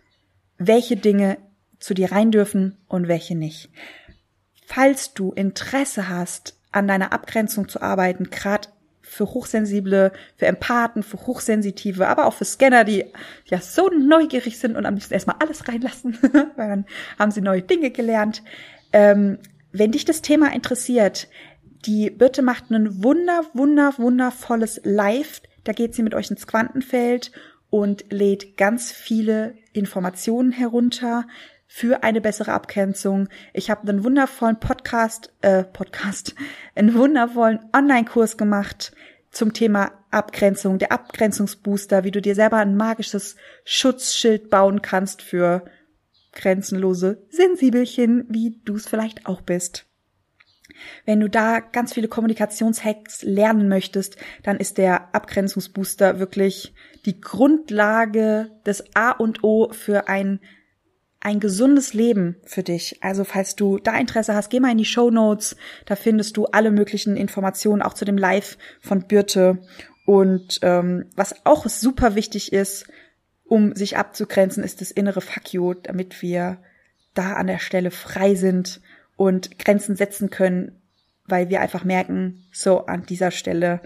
welche 0.56 0.96
Dinge 0.96 1.38
zu 1.78 1.94
dir 1.94 2.12
rein 2.12 2.30
dürfen 2.30 2.78
und 2.88 3.08
welche 3.08 3.34
nicht. 3.34 3.70
Falls 4.66 5.14
du 5.14 5.32
Interesse 5.32 6.08
hast, 6.08 6.56
an 6.72 6.86
deiner 6.86 7.12
Abgrenzung 7.12 7.68
zu 7.68 7.82
arbeiten, 7.82 8.30
gerade 8.30 8.68
für 9.10 9.26
Hochsensible, 9.34 10.12
für 10.36 10.46
Empathen, 10.46 11.02
für 11.02 11.26
Hochsensitive, 11.26 12.06
aber 12.06 12.26
auch 12.26 12.32
für 12.32 12.44
Scanner, 12.44 12.84
die 12.84 13.06
ja 13.46 13.60
so 13.60 13.88
neugierig 13.88 14.58
sind 14.60 14.76
und 14.76 14.86
am 14.86 14.94
liebsten 14.94 15.14
erstmal 15.14 15.36
alles 15.40 15.66
reinlassen, 15.66 16.16
weil 16.56 16.68
dann 16.68 16.86
haben 17.18 17.32
sie 17.32 17.40
neue 17.40 17.62
Dinge 17.62 17.90
gelernt. 17.90 18.44
Ähm, 18.92 19.38
wenn 19.72 19.90
dich 19.90 20.04
das 20.04 20.22
Thema 20.22 20.54
interessiert, 20.54 21.28
die 21.86 22.08
Birte 22.10 22.42
macht 22.42 22.70
ein 22.70 23.02
wunder, 23.02 23.42
wunder, 23.52 23.94
wundervolles 23.96 24.80
Live. 24.84 25.42
Da 25.64 25.72
geht 25.72 25.94
sie 25.94 26.04
mit 26.04 26.14
euch 26.14 26.30
ins 26.30 26.46
Quantenfeld 26.46 27.32
und 27.68 28.04
lädt 28.10 28.56
ganz 28.56 28.92
viele 28.92 29.54
Informationen 29.72 30.52
herunter 30.52 31.26
für 31.72 32.02
eine 32.02 32.20
bessere 32.20 32.52
Abgrenzung. 32.52 33.28
Ich 33.54 33.70
habe 33.70 33.88
einen 33.88 34.02
wundervollen 34.02 34.58
Podcast, 34.58 35.32
äh, 35.40 35.62
Podcast, 35.62 36.34
einen 36.74 36.94
wundervollen 36.94 37.60
Online-Kurs 37.72 38.36
gemacht 38.36 38.92
zum 39.30 39.52
Thema 39.52 39.92
Abgrenzung, 40.10 40.80
der 40.80 40.90
Abgrenzungsbooster, 40.90 42.02
wie 42.02 42.10
du 42.10 42.20
dir 42.20 42.34
selber 42.34 42.56
ein 42.56 42.76
magisches 42.76 43.36
Schutzschild 43.64 44.50
bauen 44.50 44.82
kannst 44.82 45.22
für 45.22 45.64
grenzenlose 46.32 47.24
Sensibelchen, 47.30 48.26
wie 48.28 48.60
du 48.64 48.74
es 48.74 48.88
vielleicht 48.88 49.26
auch 49.26 49.40
bist. 49.40 49.86
Wenn 51.04 51.20
du 51.20 51.30
da 51.30 51.60
ganz 51.60 51.94
viele 51.94 52.08
Kommunikationshacks 52.08 53.22
lernen 53.22 53.68
möchtest, 53.68 54.16
dann 54.42 54.56
ist 54.56 54.76
der 54.76 55.14
Abgrenzungsbooster 55.14 56.18
wirklich 56.18 56.74
die 57.06 57.20
Grundlage 57.20 58.50
des 58.66 58.84
A 58.96 59.12
und 59.12 59.44
O 59.44 59.72
für 59.72 60.08
ein 60.08 60.40
ein 61.20 61.38
gesundes 61.38 61.92
Leben 61.92 62.36
für 62.44 62.62
dich. 62.62 63.02
Also 63.02 63.24
falls 63.24 63.54
du 63.54 63.78
da 63.78 63.96
Interesse 63.98 64.34
hast, 64.34 64.48
geh 64.48 64.58
mal 64.58 64.72
in 64.72 64.78
die 64.78 64.86
Show 64.86 65.10
Notes. 65.10 65.56
Da 65.84 65.94
findest 65.94 66.36
du 66.36 66.46
alle 66.46 66.70
möglichen 66.70 67.16
Informationen 67.16 67.82
auch 67.82 67.94
zu 67.94 68.06
dem 68.06 68.16
Live 68.16 68.56
von 68.80 69.06
Birte. 69.06 69.58
Und 70.06 70.60
ähm, 70.62 71.06
was 71.14 71.44
auch 71.44 71.66
super 71.68 72.14
wichtig 72.14 72.52
ist, 72.52 72.86
um 73.44 73.74
sich 73.74 73.96
abzugrenzen, 73.98 74.64
ist 74.64 74.80
das 74.80 74.90
innere 74.90 75.20
Fuck 75.20 75.52
you, 75.52 75.74
damit 75.74 76.22
wir 76.22 76.58
da 77.14 77.34
an 77.34 77.48
der 77.48 77.58
Stelle 77.58 77.90
frei 77.90 78.34
sind 78.34 78.80
und 79.16 79.58
Grenzen 79.58 79.96
setzen 79.96 80.30
können, 80.30 80.80
weil 81.26 81.50
wir 81.50 81.60
einfach 81.60 81.84
merken, 81.84 82.46
so 82.52 82.86
an 82.86 83.04
dieser 83.04 83.30
Stelle, 83.30 83.80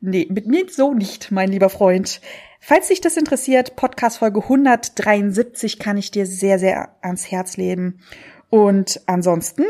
nee, 0.00 0.26
mit 0.30 0.46
mir 0.46 0.66
so 0.70 0.94
nicht, 0.94 1.30
mein 1.30 1.50
lieber 1.50 1.68
Freund. 1.68 2.20
Falls 2.66 2.88
dich 2.88 3.02
das 3.02 3.18
interessiert, 3.18 3.76
Podcast 3.76 4.20
Folge 4.20 4.40
173 4.40 5.78
kann 5.78 5.98
ich 5.98 6.10
dir 6.10 6.24
sehr, 6.24 6.58
sehr 6.58 6.96
ans 7.02 7.30
Herz 7.30 7.58
legen. 7.58 8.00
Und 8.48 9.02
ansonsten, 9.04 9.66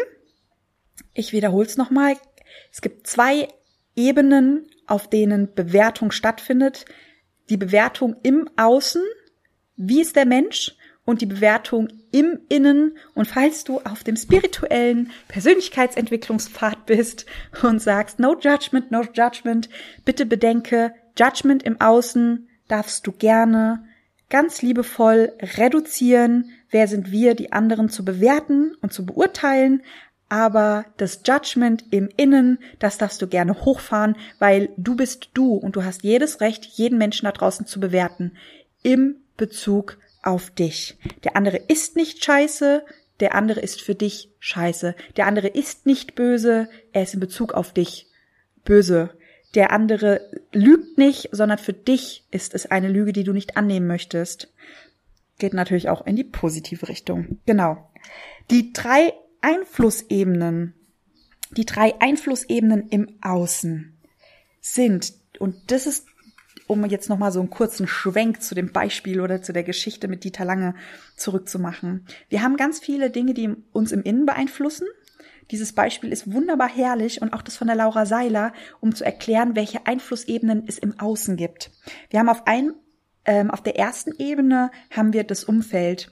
ich 1.12 1.32
wiederhole 1.32 1.66
es 1.66 1.76
nochmal, 1.76 2.14
es 2.70 2.82
gibt 2.82 3.08
zwei 3.08 3.48
Ebenen, 3.96 4.68
auf 4.86 5.10
denen 5.10 5.52
Bewertung 5.54 6.12
stattfindet. 6.12 6.84
Die 7.50 7.56
Bewertung 7.56 8.14
im 8.22 8.48
Außen, 8.56 9.02
wie 9.74 10.00
ist 10.00 10.14
der 10.14 10.24
Mensch, 10.24 10.76
und 11.04 11.20
die 11.20 11.26
Bewertung 11.26 11.88
im 12.12 12.42
Innen. 12.48 12.96
Und 13.16 13.26
falls 13.26 13.64
du 13.64 13.80
auf 13.80 14.04
dem 14.04 14.14
spirituellen 14.14 15.10
Persönlichkeitsentwicklungspfad 15.26 16.86
bist 16.86 17.26
und 17.60 17.82
sagst, 17.82 18.20
no 18.20 18.38
judgment, 18.38 18.92
no 18.92 19.02
judgment, 19.02 19.68
bitte 20.04 20.26
bedenke, 20.26 20.94
Judgment 21.18 21.64
im 21.64 21.80
Außen 21.80 22.48
darfst 22.74 23.06
du 23.06 23.12
gerne 23.12 23.84
ganz 24.28 24.60
liebevoll 24.60 25.32
reduzieren. 25.40 26.50
Wer 26.70 26.88
sind 26.88 27.12
wir, 27.12 27.36
die 27.36 27.52
anderen 27.52 27.88
zu 27.88 28.04
bewerten 28.04 28.74
und 28.82 28.92
zu 28.92 29.06
beurteilen? 29.06 29.84
Aber 30.28 30.84
das 30.96 31.20
Judgment 31.24 31.84
im 31.92 32.08
Innen, 32.16 32.58
das 32.80 32.98
darfst 32.98 33.22
du 33.22 33.28
gerne 33.28 33.64
hochfahren, 33.64 34.16
weil 34.40 34.70
du 34.76 34.96
bist 34.96 35.30
du 35.34 35.54
und 35.54 35.76
du 35.76 35.84
hast 35.84 36.02
jedes 36.02 36.40
Recht, 36.40 36.64
jeden 36.64 36.98
Menschen 36.98 37.26
da 37.26 37.32
draußen 37.32 37.64
zu 37.64 37.78
bewerten. 37.78 38.32
Im 38.82 39.18
Bezug 39.36 39.98
auf 40.24 40.50
dich. 40.50 40.98
Der 41.22 41.36
andere 41.36 41.58
ist 41.58 41.94
nicht 41.94 42.24
scheiße, 42.24 42.84
der 43.20 43.36
andere 43.36 43.60
ist 43.60 43.80
für 43.82 43.94
dich 43.94 44.32
scheiße. 44.40 44.96
Der 45.16 45.26
andere 45.26 45.46
ist 45.46 45.86
nicht 45.86 46.16
böse, 46.16 46.68
er 46.92 47.04
ist 47.04 47.14
in 47.14 47.20
Bezug 47.20 47.52
auf 47.54 47.72
dich 47.72 48.08
böse. 48.64 49.10
Der 49.54 49.70
andere 49.70 50.20
lügt 50.52 50.98
nicht, 50.98 51.28
sondern 51.32 51.58
für 51.58 51.72
dich 51.72 52.26
ist 52.30 52.54
es 52.54 52.66
eine 52.66 52.88
Lüge, 52.88 53.12
die 53.12 53.24
du 53.24 53.32
nicht 53.32 53.56
annehmen 53.56 53.86
möchtest. 53.86 54.52
Geht 55.38 55.54
natürlich 55.54 55.88
auch 55.88 56.06
in 56.06 56.16
die 56.16 56.24
positive 56.24 56.88
Richtung. 56.88 57.38
Genau. 57.46 57.90
Die 58.50 58.72
drei 58.72 59.12
Einflussebenen, 59.40 60.74
die 61.56 61.66
drei 61.66 62.00
Einflussebenen 62.00 62.88
im 62.88 63.18
Außen 63.20 63.96
sind, 64.60 65.14
und 65.38 65.70
das 65.70 65.86
ist 65.86 66.06
um 66.66 66.84
jetzt 66.86 67.08
nochmal 67.08 67.32
so 67.32 67.40
einen 67.40 67.50
kurzen 67.50 67.86
Schwenk 67.86 68.42
zu 68.42 68.54
dem 68.54 68.72
Beispiel 68.72 69.20
oder 69.20 69.42
zu 69.42 69.52
der 69.52 69.64
Geschichte 69.64 70.08
mit 70.08 70.24
Dieter 70.24 70.44
Lange 70.44 70.74
zurückzumachen. 71.16 72.06
Wir 72.28 72.42
haben 72.42 72.56
ganz 72.56 72.78
viele 72.78 73.10
Dinge, 73.10 73.34
die 73.34 73.54
uns 73.72 73.92
im 73.92 74.02
Innen 74.02 74.24
beeinflussen. 74.24 74.86
Dieses 75.50 75.72
Beispiel 75.72 76.12
ist 76.12 76.32
wunderbar 76.32 76.68
herrlich 76.68 77.20
und 77.20 77.32
auch 77.32 77.42
das 77.42 77.56
von 77.56 77.66
der 77.66 77.76
Laura 77.76 78.06
Seiler, 78.06 78.52
um 78.80 78.94
zu 78.94 79.04
erklären, 79.04 79.56
welche 79.56 79.86
Einflussebenen 79.86 80.64
es 80.66 80.78
im 80.78 80.98
Außen 80.98 81.36
gibt. 81.36 81.70
Wir 82.10 82.20
haben 82.20 82.28
auf 82.28 82.46
ein, 82.46 82.74
ähm, 83.24 83.50
auf 83.50 83.62
der 83.62 83.78
ersten 83.78 84.12
Ebene 84.18 84.70
haben 84.90 85.12
wir 85.12 85.24
das 85.24 85.44
Umfeld. 85.44 86.10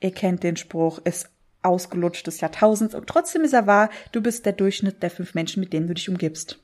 Ihr 0.00 0.12
kennt 0.12 0.42
den 0.42 0.56
Spruch, 0.56 0.98
ist 1.04 1.30
ausgelutscht 1.62 2.26
des 2.26 2.40
Jahrtausends 2.40 2.94
und 2.94 3.06
trotzdem 3.06 3.42
ist 3.42 3.52
er 3.52 3.66
wahr, 3.66 3.90
du 4.12 4.20
bist 4.20 4.46
der 4.46 4.52
Durchschnitt 4.52 5.02
der 5.02 5.10
fünf 5.10 5.34
Menschen, 5.34 5.60
mit 5.60 5.72
denen 5.72 5.88
du 5.88 5.94
dich 5.94 6.08
umgibst. 6.08 6.62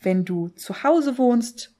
Wenn 0.00 0.24
du 0.24 0.48
zu 0.48 0.82
Hause 0.82 1.16
wohnst, 1.16 1.72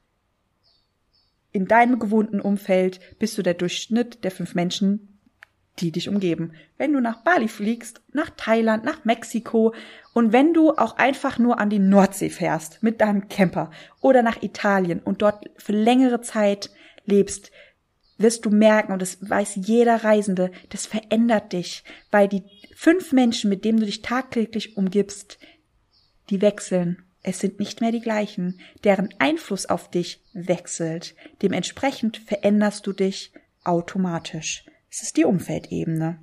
in 1.53 1.67
deinem 1.67 1.99
gewohnten 1.99 2.41
Umfeld 2.41 3.01
bist 3.19 3.37
du 3.39 3.43
der 3.43 3.55
Durchschnitt 3.55 4.25
der 4.25 4.31
fünf 4.31 4.55
Menschen, 4.55 5.16
die 5.79 5.93
dich 5.93 6.09
umgeben. 6.09 6.53
Wenn 6.79 6.93
du 6.93 7.01
nach 7.01 7.23
Bali 7.23 7.49
fliegst, 7.49 8.01
nach 8.13 8.31
Thailand, 8.31 8.85
nach 8.85 9.05
Mexiko 9.05 9.75
und 10.15 10.33
wenn 10.33 10.55
du 10.55 10.73
auch 10.73 10.97
einfach 10.97 11.39
nur 11.39 11.59
an 11.59 11.71
die 11.71 11.79
Nordsee 11.79 12.31
fährst 12.31 12.83
mit 12.83 13.01
deinem 13.01 13.29
Camper 13.29 13.71
oder 14.01 14.23
nach 14.23 14.43
Italien 14.43 15.01
und 15.01 15.23
dort 15.23 15.51
für 15.57 15.73
längere 15.73 16.21
Zeit 16.21 16.71
lebst, 17.05 17.51
wirst 18.19 18.47
du 18.47 18.51
merken, 18.51 18.93
und 18.93 19.03
das 19.03 19.19
weiß 19.21 19.57
jeder 19.57 20.03
Reisende, 20.03 20.51
das 20.71 20.87
verändert 20.87 21.53
dich, 21.53 21.85
weil 22.11 22.29
die 22.29 22.45
fünf 22.75 23.13
Menschen, 23.13 23.51
mit 23.51 23.65
denen 23.65 23.81
du 23.81 23.87
dich 23.87 24.01
tagtäglich 24.01 24.77
umgibst, 24.79 25.39
die 26.31 26.41
wechseln 26.41 27.07
es 27.29 27.41
sind 27.41 27.59
nicht 27.59 27.81
mehr 27.81 27.91
die 27.91 28.01
gleichen, 28.01 28.61
deren 28.85 29.09
Einfluss 29.19 29.67
auf 29.67 29.91
dich 29.91 30.23
wechselt. 30.33 31.17
Dementsprechend 31.43 32.19
veränderst 32.19 32.87
du 32.87 32.93
dich 32.93 33.33
automatisch. 33.65 34.65
Es 34.91 35.03
ist 35.03 35.17
die 35.17 35.25
Umfeldebene. 35.25 36.19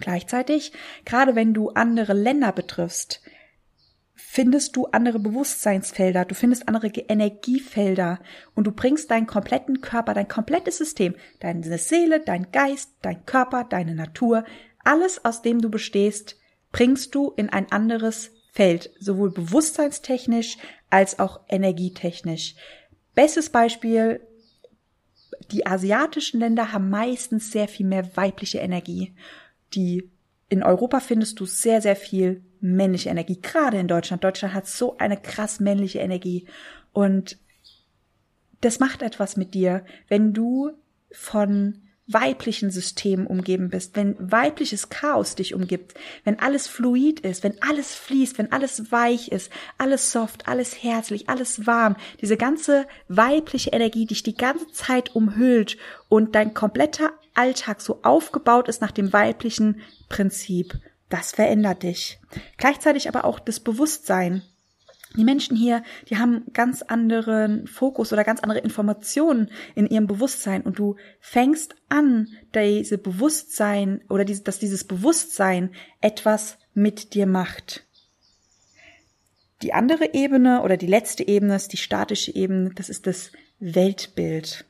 Gleichzeitig, 0.00 0.72
gerade 1.04 1.34
wenn 1.36 1.54
du 1.54 1.70
andere 1.70 2.14
Länder 2.14 2.52
betriffst, 2.52 3.20
findest 4.14 4.74
du 4.74 4.86
andere 4.86 5.20
Bewusstseinsfelder, 5.20 6.24
du 6.24 6.34
findest 6.34 6.68
andere 6.68 6.88
Energiefelder 6.88 8.20
und 8.54 8.64
du 8.64 8.72
bringst 8.72 9.10
deinen 9.10 9.26
kompletten 9.26 9.80
Körper, 9.80 10.14
dein 10.14 10.28
komplettes 10.28 10.78
System, 10.78 11.14
deine 11.40 11.78
Seele, 11.78 12.20
dein 12.20 12.50
Geist, 12.50 12.90
dein 13.02 13.24
Körper, 13.26 13.64
deine 13.64 13.94
Natur, 13.94 14.44
alles, 14.82 15.24
aus 15.24 15.42
dem 15.42 15.60
du 15.60 15.70
bestehst, 15.70 16.36
bringst 16.72 17.14
du 17.14 17.32
in 17.36 17.48
ein 17.48 17.70
anderes 17.70 18.32
Feld, 18.52 18.90
sowohl 18.98 19.30
bewusstseinstechnisch 19.30 20.58
als 20.90 21.18
auch 21.18 21.40
energietechnisch. 21.48 22.56
Bestes 23.14 23.50
Beispiel, 23.50 24.20
die 25.50 25.66
asiatischen 25.66 26.40
Länder 26.40 26.72
haben 26.72 26.90
meistens 26.90 27.50
sehr 27.50 27.68
viel 27.68 27.86
mehr 27.86 28.16
weibliche 28.16 28.58
Energie. 28.58 29.14
Die 29.74 30.10
in 30.48 30.62
Europa 30.62 31.00
findest 31.00 31.40
du 31.40 31.46
sehr, 31.46 31.80
sehr 31.80 31.96
viel 31.96 32.42
männliche 32.60 33.10
Energie, 33.10 33.40
gerade 33.40 33.78
in 33.78 33.88
Deutschland. 33.88 34.24
Deutschland 34.24 34.54
hat 34.54 34.66
so 34.66 34.96
eine 34.98 35.16
krass 35.16 35.60
männliche 35.60 35.98
Energie. 35.98 36.46
Und 36.92 37.38
das 38.60 38.78
macht 38.80 39.02
etwas 39.02 39.36
mit 39.36 39.54
dir, 39.54 39.84
wenn 40.08 40.32
du 40.32 40.72
von 41.10 41.82
weiblichen 42.06 42.70
System 42.70 43.26
umgeben 43.26 43.70
bist, 43.70 43.96
wenn 43.96 44.16
weibliches 44.18 44.90
Chaos 44.90 45.34
dich 45.36 45.54
umgibt, 45.54 45.94
wenn 46.24 46.38
alles 46.38 46.66
fluid 46.66 47.20
ist, 47.20 47.42
wenn 47.42 47.62
alles 47.62 47.94
fließt, 47.94 48.36
wenn 48.38 48.52
alles 48.52 48.92
weich 48.92 49.28
ist, 49.28 49.50
alles 49.78 50.12
soft, 50.12 50.46
alles 50.46 50.82
herzlich, 50.82 51.28
alles 51.28 51.66
warm, 51.66 51.96
diese 52.20 52.36
ganze 52.36 52.86
weibliche 53.08 53.70
Energie 53.70 54.06
dich 54.06 54.22
die 54.22 54.36
ganze 54.36 54.70
Zeit 54.72 55.14
umhüllt 55.14 55.78
und 56.08 56.34
dein 56.34 56.52
kompletter 56.52 57.12
Alltag 57.32 57.80
so 57.80 58.00
aufgebaut 58.02 58.68
ist 58.68 58.80
nach 58.80 58.92
dem 58.92 59.12
weiblichen 59.12 59.80
Prinzip, 60.08 60.74
Das 61.08 61.32
verändert 61.32 61.82
dich. 61.82 62.18
Gleichzeitig 62.56 63.08
aber 63.08 63.24
auch 63.24 63.38
das 63.38 63.60
Bewusstsein. 63.60 64.42
Die 65.16 65.24
Menschen 65.24 65.56
hier, 65.56 65.82
die 66.08 66.16
haben 66.16 66.44
ganz 66.52 66.82
anderen 66.82 67.68
Fokus 67.68 68.12
oder 68.12 68.24
ganz 68.24 68.40
andere 68.40 68.58
Informationen 68.58 69.50
in 69.76 69.86
ihrem 69.86 70.08
Bewusstsein 70.08 70.62
und 70.62 70.78
du 70.78 70.96
fängst 71.20 71.76
an, 71.88 72.28
diese 72.54 72.98
Bewusstsein 72.98 74.00
oder 74.08 74.24
diese, 74.24 74.42
dass 74.42 74.58
dieses 74.58 74.84
Bewusstsein 74.84 75.70
etwas 76.00 76.58
mit 76.74 77.14
dir 77.14 77.26
macht. 77.26 77.86
Die 79.62 79.72
andere 79.72 80.14
Ebene 80.14 80.62
oder 80.62 80.76
die 80.76 80.88
letzte 80.88 81.26
Ebene 81.26 81.54
ist 81.54 81.72
die 81.72 81.78
statische 81.78 82.34
Ebene, 82.34 82.70
das 82.74 82.88
ist 82.88 83.06
das 83.06 83.30
Weltbild. 83.60 84.66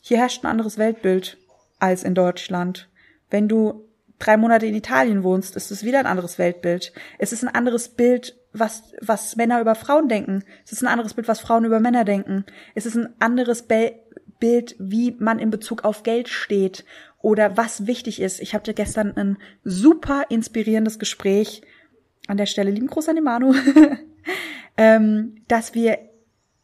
Hier 0.00 0.18
herrscht 0.18 0.44
ein 0.44 0.50
anderes 0.50 0.76
Weltbild 0.76 1.38
als 1.78 2.04
in 2.04 2.14
Deutschland. 2.14 2.88
Wenn 3.30 3.48
du 3.48 3.88
drei 4.18 4.36
Monate 4.36 4.66
in 4.66 4.74
Italien 4.74 5.22
wohnst, 5.22 5.56
ist 5.56 5.70
es 5.70 5.82
wieder 5.82 5.98
ein 5.98 6.06
anderes 6.06 6.38
Weltbild. 6.38 6.92
Es 7.18 7.32
ist 7.32 7.42
ein 7.42 7.54
anderes 7.54 7.88
Bild, 7.88 8.36
was, 8.58 8.94
was 9.00 9.36
Männer 9.36 9.60
über 9.60 9.74
Frauen 9.74 10.08
denken. 10.08 10.44
Es 10.64 10.72
ist 10.72 10.82
ein 10.82 10.88
anderes 10.88 11.14
Bild, 11.14 11.28
was 11.28 11.40
Frauen 11.40 11.64
über 11.64 11.80
Männer 11.80 12.04
denken. 12.04 12.44
Es 12.74 12.86
ist 12.86 12.96
ein 12.96 13.14
anderes 13.18 13.62
Be 13.62 13.94
Bild, 14.38 14.76
wie 14.78 15.16
man 15.18 15.40
in 15.40 15.50
Bezug 15.50 15.82
auf 15.82 16.04
Geld 16.04 16.28
steht 16.28 16.84
oder 17.20 17.56
was 17.56 17.88
wichtig 17.88 18.20
ist. 18.20 18.40
Ich 18.40 18.54
hatte 18.54 18.72
gestern 18.72 19.16
ein 19.16 19.36
super 19.64 20.26
inspirierendes 20.28 21.00
Gespräch. 21.00 21.62
An 22.28 22.36
der 22.36 22.46
Stelle 22.46 22.70
lieben 22.70 22.86
Gruß 22.86 23.08
an 23.08 23.16
den 23.16 23.24
Manu. 23.24 23.52
ähm, 24.76 25.42
dass 25.48 25.74
wir 25.74 25.98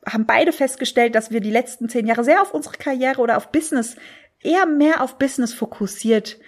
haben 0.06 0.26
beide 0.26 0.52
festgestellt, 0.52 1.14
dass 1.14 1.30
wir 1.30 1.40
die 1.40 1.50
letzten 1.50 1.88
zehn 1.88 2.06
Jahre 2.06 2.24
sehr 2.24 2.42
auf 2.42 2.54
unsere 2.54 2.76
Karriere 2.76 3.20
oder 3.20 3.36
auf 3.36 3.50
Business, 3.50 3.96
eher 4.40 4.66
mehr 4.66 5.02
auf 5.02 5.18
Business 5.18 5.54
fokussiert 5.54 6.38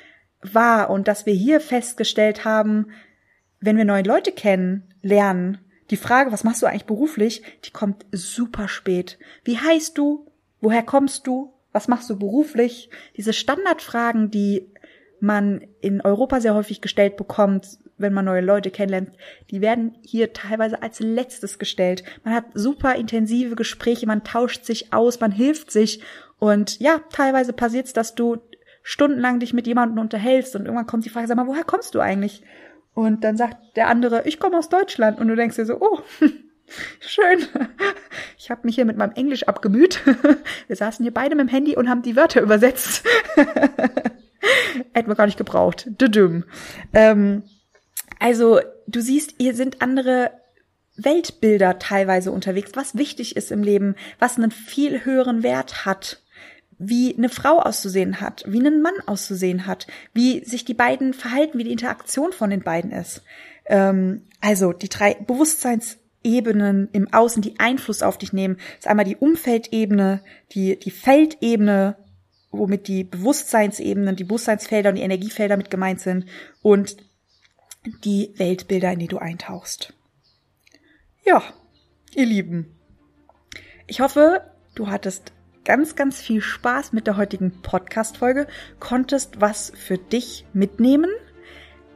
war 0.43 0.91
und 0.91 1.09
dass 1.09 1.27
wir 1.27 1.35
hier 1.35 1.61
festgestellt 1.61 2.45
haben, 2.45 2.91
wenn 3.61 3.77
wir 3.77 3.85
neue 3.85 4.03
Leute 4.03 4.33
kennen, 4.33 4.85
lernen, 5.03 5.59
die 5.91 5.97
Frage, 5.97 6.33
was 6.33 6.45
machst 6.45 6.63
du 6.63 6.67
eigentlich 6.67 6.87
beruflich, 6.87 7.43
die 7.65 7.71
kommt 7.71 8.07
super 8.11 8.69
spät. 8.69 9.19
Wie 9.45 9.59
heißt 9.59 9.97
du? 9.97 10.27
Woher 10.61 10.83
kommst 10.83 11.27
du? 11.27 11.53
Was 11.73 11.89
machst 11.89 12.11
du 12.11 12.19
beruflich? 12.19 12.91
Diese 13.17 13.33
Standardfragen, 13.33 14.31
die 14.31 14.69
man 15.21 15.63
in 15.81 16.01
Europa 16.01 16.41
sehr 16.41 16.55
häufig 16.55 16.81
gestellt 16.81 17.17
bekommt, 17.17 17.79
wenn 17.99 18.13
man 18.13 18.25
neue 18.25 18.43
Leute 18.43 18.71
kennenlernt, 18.71 19.13
die 19.51 19.61
werden 19.61 19.97
hier 20.03 20.33
teilweise 20.33 20.83
als 20.83 21.01
letztes 21.01 21.59
gestellt. 21.59 22.05
Man 22.25 22.35
hat 22.35 22.45
super 22.55 22.97
intensive 22.97 23.57
Gespräche, 23.57 24.07
man 24.07 24.25
tauscht 24.25 24.65
sich 24.65 24.93
aus, 24.93 25.21
man 25.21 25.33
hilft 25.33 25.71
sich 25.71 26.03
und 26.39 26.79
ja, 26.81 27.01
teilweise 27.11 27.53
passiert 27.53 27.87
es, 27.87 27.93
dass 27.93 28.15
du 28.15 28.37
stundenlang 28.83 29.41
dich 29.41 29.53
mit 29.53 29.67
jemandem 29.67 29.99
unterhältst 29.99 30.55
und 30.55 30.67
irgendwann 30.67 30.87
kommt 30.87 31.05
die 31.05 31.11
Frage, 31.11 31.27
sag 31.27 31.37
mal, 31.37 31.47
woher 31.47 31.65
kommst 31.65 31.95
du 31.95 32.01
eigentlich? 32.01 32.43
Und 32.97 33.25
dann 33.25 33.37
sagt 33.37 33.77
der 33.77 33.89
andere, 33.89 34.27
ich 34.27 34.41
komme 34.41 34.57
aus 34.57 34.71
Deutschland 34.71 35.21
und 35.21 35.29
du 35.29 35.37
denkst 35.37 35.57
dir 35.57 35.67
so, 35.67 35.77
oh, 35.81 36.01
Schön. 36.99 37.47
Ich 38.39 38.51
habe 38.51 38.63
mich 38.65 38.75
hier 38.75 38.87
mit 38.87 38.97
meinem 38.97 39.13
Englisch 39.13 39.45
abgemüht. 39.45 40.01
Wir 40.67 40.75
saßen 40.75 41.05
hier 41.05 41.15
beide 41.15 41.37
mit 41.37 41.47
dem 41.47 41.51
Handy 41.51 41.77
und 41.77 41.89
haben 41.89 42.03
die 42.03 42.17
Wörter 42.17 42.41
übersetzt. 42.41 43.05
Hätten 44.93 45.09
wir 45.09 45.15
gar 45.15 45.27
nicht 45.27 45.39
gebraucht. 45.39 45.89
Ähm, 46.93 47.43
also 48.19 48.61
du 48.87 49.01
siehst, 49.01 49.35
hier 49.39 49.55
sind 49.55 49.81
andere 49.81 50.33
Weltbilder 50.97 51.79
teilweise 51.79 52.33
unterwegs, 52.33 52.73
was 52.75 52.97
wichtig 52.97 53.37
ist 53.37 53.53
im 53.53 53.63
Leben, 53.63 53.95
was 54.19 54.39
einen 54.39 54.51
viel 54.51 55.05
höheren 55.05 55.43
Wert 55.43 55.85
hat, 55.85 56.23
wie 56.79 57.17
eine 57.17 57.29
Frau 57.29 57.59
auszusehen 57.59 58.21
hat, 58.21 58.45
wie 58.47 58.65
ein 58.65 58.83
Mann 58.83 58.95
auszusehen 59.07 59.67
hat, 59.67 59.87
wie 60.13 60.45
sich 60.45 60.65
die 60.65 60.75
beiden 60.75 61.15
verhalten, 61.15 61.59
wie 61.59 61.65
die 61.65 61.73
Interaktion 61.73 62.33
von 62.33 62.51
den 62.51 62.63
beiden 62.63 62.91
ist. 62.91 63.23
Ähm, 63.65 64.23
also 64.41 64.73
die 64.73 64.89
drei 64.89 65.15
Bewusstseinsebenen 65.15 66.89
im 66.93 67.13
Außen, 67.13 67.43
die 67.43 67.59
Einfluss 67.59 68.03
auf 68.03 68.19
dich 68.19 68.33
nehmen, 68.33 68.59
ist 68.79 68.87
einmal 68.87 69.07
die 69.07 69.17
Umfeldebene, 69.17 70.23
die, 70.53 70.79
die 70.79 70.91
Feldebene, 70.91 71.97
womit 72.51 72.89
die 72.89 73.05
Bewusstseinsebenen, 73.05 74.17
die 74.17 74.25
Bewusstseinsfelder 74.25 74.91
und 74.91 74.97
die 74.97 75.03
Energiefelder 75.03 75.57
mit 75.57 75.71
gemeint 75.71 76.01
sind 76.01 76.27
und 76.63 76.97
die 78.05 78.33
Weltbilder, 78.37 78.93
in 78.93 78.99
die 78.99 79.07
du 79.07 79.19
eintauchst. 79.19 79.95
Ja, 81.25 81.43
ihr 82.15 82.27
Lieben. 82.27 82.77
Ich 83.87 84.01
hoffe, 84.01 84.43
du 84.75 84.89
hattest 84.89 85.33
ganz, 85.67 85.97
ganz 85.97 86.23
viel 86.23 86.41
Spaß 86.41 86.95
mit 86.95 87.07
der 87.07 87.19
heutigen 87.19 87.61
Podcast-Folge, 87.61 88.47
konntest 88.81 89.41
was 89.41 89.73
für 89.77 89.99
dich 89.99 90.47
mitnehmen. 90.55 91.11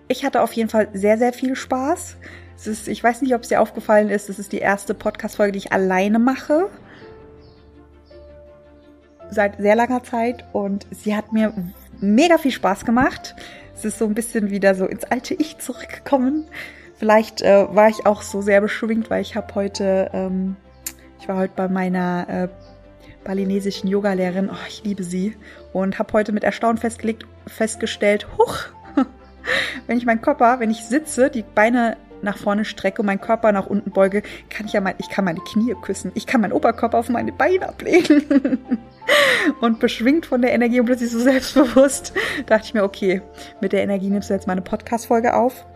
Ich 0.08 0.24
hatte 0.24 0.42
auf 0.42 0.52
jeden 0.52 0.68
Fall 0.68 0.88
sehr, 0.92 1.16
sehr 1.16 1.32
viel 1.32 1.56
Spaß. 1.56 2.16
Ist, 2.66 2.88
ich 2.88 3.02
weiß 3.02 3.22
nicht, 3.22 3.34
ob 3.34 3.42
es 3.42 3.48
dir 3.48 3.62
aufgefallen 3.62 4.10
ist, 4.10 4.28
es 4.28 4.38
ist 4.38 4.52
die 4.52 4.58
erste 4.58 4.92
Podcast-Folge, 4.92 5.52
die 5.52 5.58
ich 5.58 5.72
alleine 5.72 6.18
mache. 6.18 6.68
Seit 9.30 9.58
sehr 9.58 9.76
langer 9.76 10.02
Zeit 10.02 10.44
und 10.52 10.86
sie 10.90 11.16
hat 11.16 11.32
mir 11.32 11.54
mega 12.00 12.36
viel 12.36 12.50
Spaß 12.50 12.84
gemacht. 12.84 13.36
Es 13.74 13.84
ist 13.84 13.98
so 13.98 14.04
ein 14.04 14.14
bisschen 14.14 14.50
wieder 14.50 14.74
so 14.74 14.84
ins 14.84 15.04
alte 15.04 15.34
Ich 15.34 15.58
zurückgekommen. 15.58 16.46
Vielleicht 16.96 17.40
äh, 17.40 17.66
war 17.74 17.88
ich 17.88 18.04
auch 18.04 18.22
so 18.22 18.42
sehr 18.42 18.60
beschwingt, 18.60 19.08
weil 19.08 19.22
ich 19.22 19.36
habe 19.36 19.54
heute, 19.54 20.10
ähm, 20.12 20.56
ich 21.20 21.28
war 21.28 21.38
heute 21.38 21.54
bei 21.54 21.68
meiner 21.68 22.28
äh, 22.28 22.48
balinesischen 23.24 23.88
Yogalehrerin, 23.88 24.50
oh, 24.50 24.66
ich 24.68 24.84
liebe 24.84 25.02
sie, 25.02 25.36
und 25.72 25.98
habe 25.98 26.12
heute 26.12 26.32
mit 26.32 26.44
Erstaunen 26.44 26.78
festgelegt, 26.78 27.26
festgestellt, 27.46 28.26
huch, 28.38 28.58
wenn 29.86 29.98
ich 29.98 30.06
meinen 30.06 30.22
Körper, 30.22 30.60
wenn 30.60 30.70
ich 30.70 30.84
sitze, 30.84 31.30
die 31.30 31.42
Beine 31.42 31.96
nach 32.22 32.36
vorne 32.36 32.64
strecke 32.64 33.00
und 33.00 33.06
meinen 33.06 33.20
Körper 33.20 33.52
nach 33.52 33.66
unten 33.66 33.90
beuge, 33.90 34.22
kann 34.48 34.66
ich 34.66 34.72
ja 34.72 34.80
mein, 34.80 34.94
ich 34.98 35.08
kann 35.08 35.24
meine 35.24 35.40
Knie 35.40 35.74
küssen, 35.80 36.12
ich 36.14 36.26
kann 36.26 36.40
meinen 36.40 36.52
Oberkörper 36.52 36.98
auf 36.98 37.08
meine 37.08 37.32
Beine 37.32 37.68
ablegen. 37.68 38.58
und 39.60 39.80
beschwingt 39.80 40.26
von 40.26 40.42
der 40.42 40.52
Energie 40.52 40.80
und 40.80 40.86
plötzlich 40.86 41.10
so 41.10 41.18
selbstbewusst, 41.18 42.12
dachte 42.46 42.66
ich 42.66 42.74
mir, 42.74 42.84
okay, 42.84 43.22
mit 43.60 43.72
der 43.72 43.82
Energie 43.82 44.10
nimmst 44.10 44.30
du 44.30 44.34
jetzt 44.34 44.46
meine 44.46 44.62
Podcast-Folge 44.62 45.34
auf. 45.34 45.66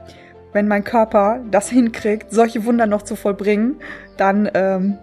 Wenn 0.53 0.69
mein 0.69 0.85
Körper 0.85 1.41
das 1.51 1.69
hinkriegt, 1.69 2.33
solche 2.33 2.65
Wunder 2.65 2.87
noch 2.87 3.03
zu 3.03 3.17
vollbringen, 3.17 3.81
dann 4.17 4.49
ähm, 4.55 4.99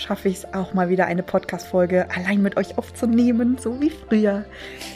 schaffe 0.00 0.28
ich 0.28 0.38
es 0.38 0.54
auch 0.54 0.74
mal 0.74 0.88
wieder 0.88 1.06
eine 1.06 1.22
Podcast-Folge 1.22 2.06
allein 2.10 2.42
mit 2.42 2.56
euch 2.56 2.78
aufzunehmen, 2.78 3.58
so 3.58 3.80
wie 3.80 3.90
früher. 3.90 4.44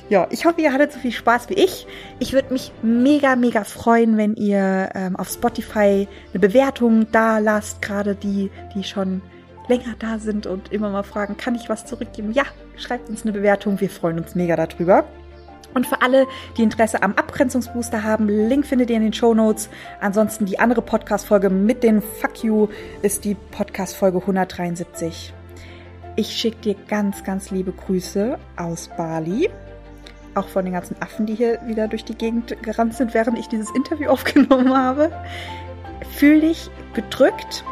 Ja, 0.09 0.27
ich 0.31 0.45
hoffe, 0.45 0.61
ihr 0.61 0.73
hattet 0.73 0.93
so 0.93 0.99
viel 0.99 1.13
Spaß 1.13 1.49
wie 1.51 1.55
ich. 1.55 1.87
Ich 2.19 2.33
würde 2.33 2.53
mich 2.53 2.73
mega, 2.83 3.37
mega 3.37 3.65
freuen, 3.65 4.17
wenn 4.17 4.35
ihr 4.35 4.91
ähm, 4.95 5.17
auf 5.17 5.29
Spotify 5.29 6.09
eine 6.33 6.41
Bewertung 6.41 7.07
da 7.13 7.39
lasst, 7.39 7.83
gerade 7.83 8.15
die, 8.15 8.51
die 8.75 8.85
schon 8.85 9.23
länger 9.69 9.95
da 9.99 10.19
sind 10.19 10.47
und 10.47 10.73
immer 10.73 10.91
mal 10.91 11.03
fragen, 11.03 11.37
kann 11.37 11.55
ich 11.55 11.69
was 11.69 11.87
zurückgeben? 11.87 12.33
Ja, 12.33 12.45
schreibt 12.77 13.09
uns 13.09 13.23
eine 13.23 13.33
Bewertung. 13.33 13.81
Wir 13.81 13.91
freuen 13.91 14.19
uns 14.19 14.35
mega 14.35 14.57
darüber. 14.57 15.05
Und 15.75 15.87
für 15.87 16.01
alle, 16.03 16.27
die 16.57 16.63
Interesse 16.63 17.03
am 17.03 17.15
Abgrenzungsbooster 17.15 18.05
haben, 18.05 18.29
Link 18.29 18.65
findet 18.65 18.91
ihr 18.91 18.97
in 18.97 19.03
den 19.03 19.13
Show 19.13 19.35
Notes. 19.35 19.69
Ansonsten 20.01 20.47
die 20.47 20.59
andere 20.59 20.83
Podcast-Folge 20.83 21.51
mit 21.51 21.83
den 21.83 22.01
Fuck 22.01 22.45
You 22.45 22.69
ist 23.03 23.25
die 23.25 23.35
Podcast-Folge 23.35 24.19
173. 24.19 25.35
Ich 26.17 26.29
schicke 26.29 26.59
dir 26.59 26.77
ganz, 26.89 27.25
ganz 27.25 27.51
liebe 27.51 27.73
Grüße 27.73 28.39
aus 28.57 28.89
Bali. 28.97 29.51
Auch 30.37 30.49
von 30.49 30.65
den 30.65 30.75
ganzen 30.75 30.97
Affen, 31.01 31.27
die 31.27 31.35
hier 31.35 31.61
wieder 31.67 31.89
durch 31.89 32.05
die 32.05 32.15
Gegend 32.15 32.63
gerannt 32.63 32.95
sind, 32.95 33.15
während 33.15 33.39
ich 33.39 33.49
dieses 33.49 33.71
Interview 33.75 34.09
aufgenommen 34.11 34.77
habe. 34.77 35.11
Fühl 36.11 36.41
dich 36.41 36.71
gedrückt 36.95 37.65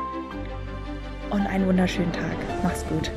und 1.30 1.46
einen 1.46 1.66
wunderschönen 1.66 2.12
Tag. 2.12 2.36
Mach's 2.64 2.84
gut. 2.88 3.12